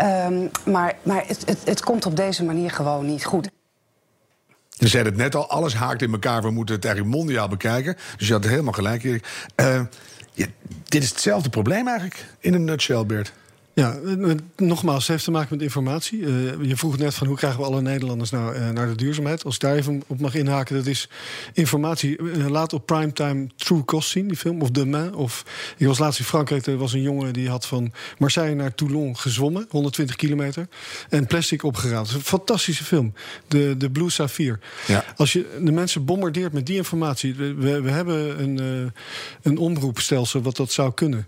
[0.00, 3.50] Um, maar maar het, het, het komt op deze manier gewoon niet goed.
[4.68, 6.42] Je zei het net al, alles haakt in elkaar.
[6.42, 7.96] We moeten het eigenlijk mondiaal bekijken.
[8.16, 9.02] Dus je had helemaal gelijk,
[10.32, 10.46] ja,
[10.84, 13.32] dit is hetzelfde probleem eigenlijk, in een nutshell, Bert.
[13.80, 13.98] Ja,
[14.56, 16.18] nogmaals, het heeft te maken met informatie.
[16.18, 19.44] Uh, je vroeg net van hoe krijgen we alle Nederlanders nou uh, naar de duurzaamheid.
[19.44, 21.08] Als ik daar even op mag inhaken, dat is
[21.52, 22.18] informatie.
[22.18, 24.62] Uh, laat op primetime True Cost zien, die film.
[24.62, 25.14] Of Demain.
[25.14, 25.44] Of,
[25.76, 29.16] ik was laatst in Frankrijk, er was een jongen die had van Marseille naar Toulon
[29.16, 29.66] gezwommen.
[29.68, 30.68] 120 kilometer.
[31.08, 32.12] En plastic opgeraapt.
[32.12, 33.12] Een fantastische film.
[33.48, 34.58] De, de Blue Sapphire.
[34.86, 35.04] Ja.
[35.16, 37.34] Als je de mensen bombardeert met die informatie.
[37.34, 38.92] We, we hebben een,
[39.42, 41.26] een omroepstelsel wat dat zou kunnen.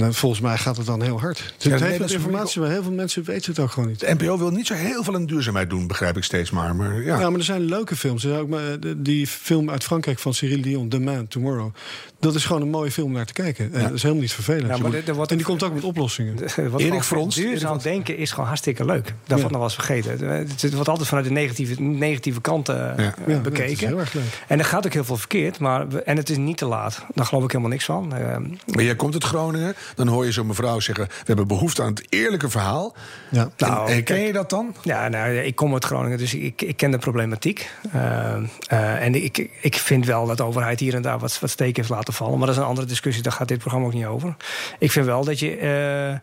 [0.00, 1.38] Nou, volgens mij gaat het dan heel hard.
[1.38, 4.00] Het ja, heeft informatie, maar heel veel mensen weten het ook gewoon niet.
[4.00, 6.76] De NPO wil niet zo heel veel aan duurzaamheid doen, begrijp ik steeds maar.
[6.76, 7.18] maar ja.
[7.18, 8.26] ja, maar er zijn leuke films.
[8.26, 8.62] Ook maar,
[8.96, 11.72] die film uit Frankrijk van Cyril Dion, The Man, Tomorrow.
[12.20, 13.72] Dat is gewoon een mooie film om naar te kijken.
[13.72, 14.66] En dat is helemaal niet vervelend.
[14.66, 16.36] Ja, maar de, de, en die komt ook met oplossingen.
[16.70, 17.34] Wat Erik Frans.
[17.34, 19.14] Duurzaam denken is gewoon hartstikke leuk.
[19.26, 19.42] Dat ja.
[19.42, 20.10] nog wel eens vergeten.
[20.20, 22.94] Het wordt altijd vanuit de negatieve, negatieve kant uh,
[23.42, 23.86] bekeken.
[23.86, 24.44] heel erg leuk.
[24.46, 25.58] En er gaat ook heel veel verkeerd.
[25.58, 27.04] Maar, en het is niet te laat.
[27.14, 28.14] Daar geloof ik helemaal niks van.
[28.18, 28.36] Uh,
[28.74, 29.74] maar jij komt uit Groningen.
[29.94, 31.06] Dan hoor je zo'n mevrouw zeggen...
[31.06, 32.94] we hebben behoefte aan het eerlijke verhaal.
[33.30, 33.50] Ja.
[33.56, 34.74] Nou, en, ken je dat dan?
[34.82, 37.70] Ja, nou, ik kom uit Groningen, dus ik, ik ken de problematiek.
[37.94, 38.36] Uh,
[38.72, 41.76] uh, en ik, ik vind wel dat de overheid hier en daar wat, wat steken
[41.76, 42.38] heeft laten vallen.
[42.38, 44.36] Maar dat is een andere discussie, daar gaat dit programma ook niet over.
[44.78, 45.60] Ik vind wel dat je...
[45.60, 46.18] Uh,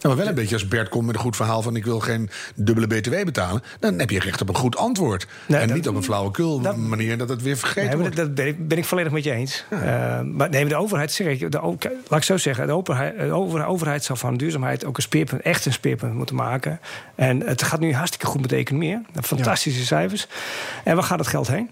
[0.00, 2.00] ja, maar wel een beetje als Bert komt met een goed verhaal van ik wil
[2.00, 3.62] geen dubbele BTW betalen.
[3.80, 5.26] Dan heb je recht op een goed antwoord.
[5.46, 8.16] Nee, en dat, niet op een flauwekul dat, manier dat het weer vergeten nee, wordt.
[8.16, 9.64] Dat ben ik, ben ik volledig met je eens.
[9.70, 10.18] Ja.
[10.20, 11.58] Uh, maar nee, de overheid, zeg ik, de,
[12.08, 15.66] laat ik zo zeggen, de overheid, de overheid zou van duurzaamheid ook een speerpunt, echt
[15.66, 16.80] een speerpunt moeten maken.
[17.14, 19.02] En het gaat nu hartstikke goed met de economie.
[19.20, 19.86] Fantastische ja.
[19.86, 20.26] cijfers.
[20.84, 21.70] En waar gaat het geld heen?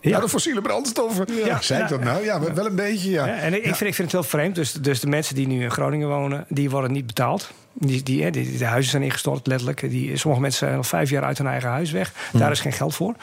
[0.00, 1.26] Ja, de fossiele brandstoffen.
[1.34, 2.24] Ja, ja zei ik dat nou?
[2.24, 3.26] Ja, wel een beetje, ja.
[3.26, 4.54] ja en ik, vind, ik vind het wel vreemd.
[4.54, 7.50] Dus, dus de mensen die nu in Groningen wonen, die worden niet betaald.
[7.72, 9.80] Die, die, die, de huizen zijn ingestort, letterlijk.
[9.80, 12.12] Die, sommige mensen zijn al vijf jaar uit hun eigen huis weg.
[12.32, 12.50] Daar hmm.
[12.50, 13.14] is geen geld voor.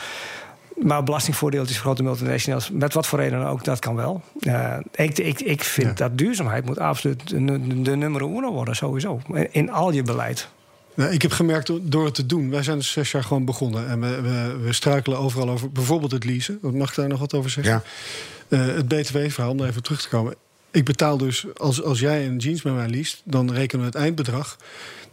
[0.75, 4.21] Maar belastingvoordeeltjes voor grote multinationals, met wat voor reden ook, dat kan wel.
[4.39, 8.75] Uh, ik, ik, ik vind dat duurzaamheid moet absoluut de, de, de nummer uno worden,
[8.75, 9.21] sowieso.
[9.51, 10.49] In al je beleid.
[10.97, 12.49] Nou, ik heb gemerkt door het te doen.
[12.49, 13.87] Wij zijn dus zes jaar gewoon begonnen.
[13.87, 15.71] En we, we, we struikelen overal over.
[15.71, 16.59] Bijvoorbeeld het leasen.
[16.61, 17.83] Wat mag ik daar nog wat over zeggen?
[18.47, 18.67] Ja.
[18.67, 20.35] Uh, het BTW-verhaal, om even terug te komen.
[20.71, 24.01] Ik betaal dus, als, als jij een jeans bij mij leest, dan rekenen we het
[24.01, 24.57] eindbedrag.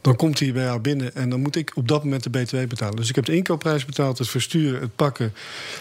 [0.01, 2.57] Dan komt hij bij jou binnen en dan moet ik op dat moment de BTW
[2.69, 2.97] betalen.
[2.97, 5.35] Dus ik heb de inkoopprijs betaald, het versturen, het pakken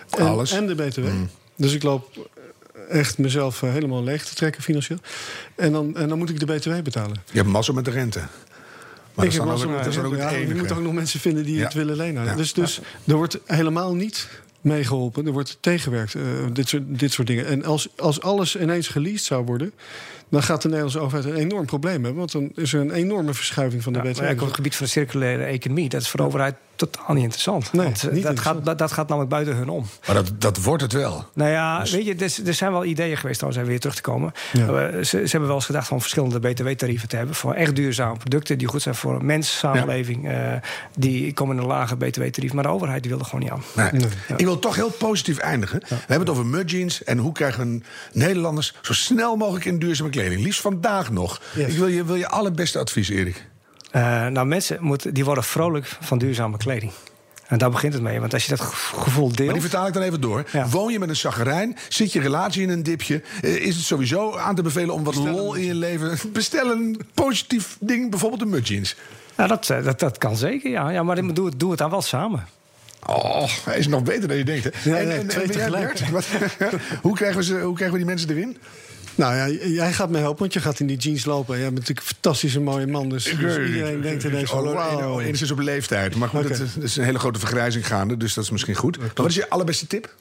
[0.09, 0.51] en, Alles.
[0.51, 0.99] en de BTW.
[0.99, 1.29] Mm.
[1.55, 2.29] Dus ik loop
[2.89, 4.99] echt mezelf eh, helemaal leeg te trekken financieel.
[5.55, 7.21] En dan, en dan moet ik de BTW betalen.
[7.31, 8.21] Je hebt massa met de rente.
[9.13, 11.73] Maar dat is ook, dat ook ja, Je moet ook nog mensen vinden die het
[11.73, 12.37] willen lenen.
[12.37, 14.27] Dus, dus er wordt helemaal niet
[14.61, 15.25] meegeholpen.
[15.25, 17.45] Er wordt tegengewerkt, uh, dit, soort, dit soort dingen.
[17.45, 19.73] En als, als alles ineens geleased zou worden
[20.33, 22.15] dan gaat de Nederlandse overheid een enorm probleem hebben.
[22.15, 24.41] Want dan is er een enorme verschuiving van de ja, wet.
[24.41, 27.73] op het gebied van de circulaire economie, dat is voor de overheid totaal niet interessant.
[27.73, 29.85] Nee, want, niet dat, Gaat, dat, dat, gaat namelijk buiten hun om.
[30.05, 31.25] Maar dat, dat wordt het wel.
[31.33, 34.01] Nou ja, dus- weet je, er, er, zijn wel ideeën geweest, trouwens, weer terug te
[34.01, 34.31] komen.
[34.53, 34.65] Ja.
[34.91, 38.57] ze, ze, hebben wel eens gedacht van verschillende btw-tarieven te hebben voor echt duurzame producten
[38.57, 40.23] die goed zijn voor mens, samenleving.
[40.23, 40.53] Ja.
[40.53, 40.61] Uh,
[40.95, 43.63] die komen in een lage btw-tarief, maar de overheid die wil er gewoon niet aan.
[43.75, 43.91] Nee.
[43.91, 44.09] Nee.
[44.37, 45.79] Ik wil toch heel positief eindigen.
[45.79, 47.81] We hebben het over mudjeans en hoe krijgen we
[48.19, 50.22] Nederlanders zo snel mogelijk in duurzame kleding.
[50.29, 51.41] Liefst vandaag nog.
[51.55, 51.67] Yes.
[51.67, 53.45] Ik wil je, wil je allerbeste advies, Erik.
[53.95, 56.91] Uh, nou, mensen moeten, die worden vrolijk van duurzame kleding.
[57.47, 58.19] En daar begint het mee.
[58.19, 59.45] Want als je dat gevoel deelt.
[59.45, 60.45] Maar die vertaal ik dan even door.
[60.51, 60.67] Ja.
[60.67, 61.77] Woon je met een chagrijn?
[61.89, 63.21] Zit je relatie in een dipje?
[63.41, 66.17] Uh, is het sowieso aan te bevelen om wat Bestel lol in je leven?
[66.33, 68.95] Bestel een positief ding, bijvoorbeeld een mudjeans.
[69.37, 70.89] Ja, dat, eh, dat, dat kan zeker, ja.
[70.89, 72.47] ja maar doe het, doe het dan wel samen.
[73.05, 74.63] Oh, hij is nog beter dan je denkt.
[74.63, 74.91] Hè?
[74.91, 75.29] Nee, en,
[77.01, 78.57] hoe, krijgen we ze, hoe krijgen we die mensen erin?
[79.15, 81.55] Nou ja, jij gaat me helpen, want je gaat in die jeans lopen.
[81.55, 83.09] Jij bent natuurlijk een fantastische mooie man.
[83.09, 85.19] Dus, dus iedereen denkt ineens van, wow.
[85.19, 86.15] Enigszins op leeftijd.
[86.15, 86.57] Maar goed, okay.
[86.57, 88.17] het, is een hele grote vergrijzing gaande.
[88.17, 88.97] Dus dat is misschien goed.
[89.15, 90.13] Wat is je allerbeste tip?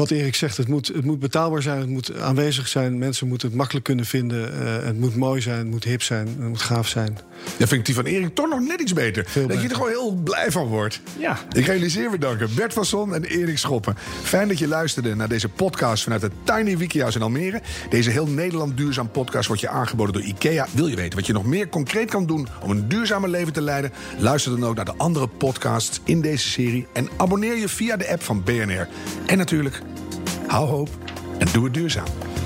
[0.00, 2.98] Wat Erik zegt, het moet, het moet betaalbaar zijn, het moet aanwezig zijn.
[2.98, 4.52] Mensen moeten het makkelijk kunnen vinden.
[4.52, 7.18] Uh, het moet mooi zijn, het moet hip zijn, het moet gaaf zijn.
[7.56, 9.24] Ja, vind ik die van Erik toch nog net iets beter.
[9.26, 11.00] Veel dat je er gewoon heel blij van wordt.
[11.18, 11.38] Ja.
[11.52, 12.48] Ik ga jullie zeer bedanken.
[12.54, 13.96] Bert van Son en Erik Schoppen.
[14.22, 17.60] Fijn dat je luisterde naar deze podcast vanuit het Tiny Wikihuis in Almere.
[17.90, 20.66] Deze heel Nederland duurzaam podcast wordt je aangeboden door IKEA.
[20.72, 23.62] Wil je weten wat je nog meer concreet kan doen om een duurzamer leven te
[23.62, 23.92] leiden?
[24.18, 26.86] Luister dan ook naar de andere podcasts in deze serie.
[26.92, 28.88] En abonneer je via de app van BNR.
[29.26, 29.82] En natuurlijk,
[30.50, 30.88] hou hoop
[31.38, 32.39] en doe het duurzaam.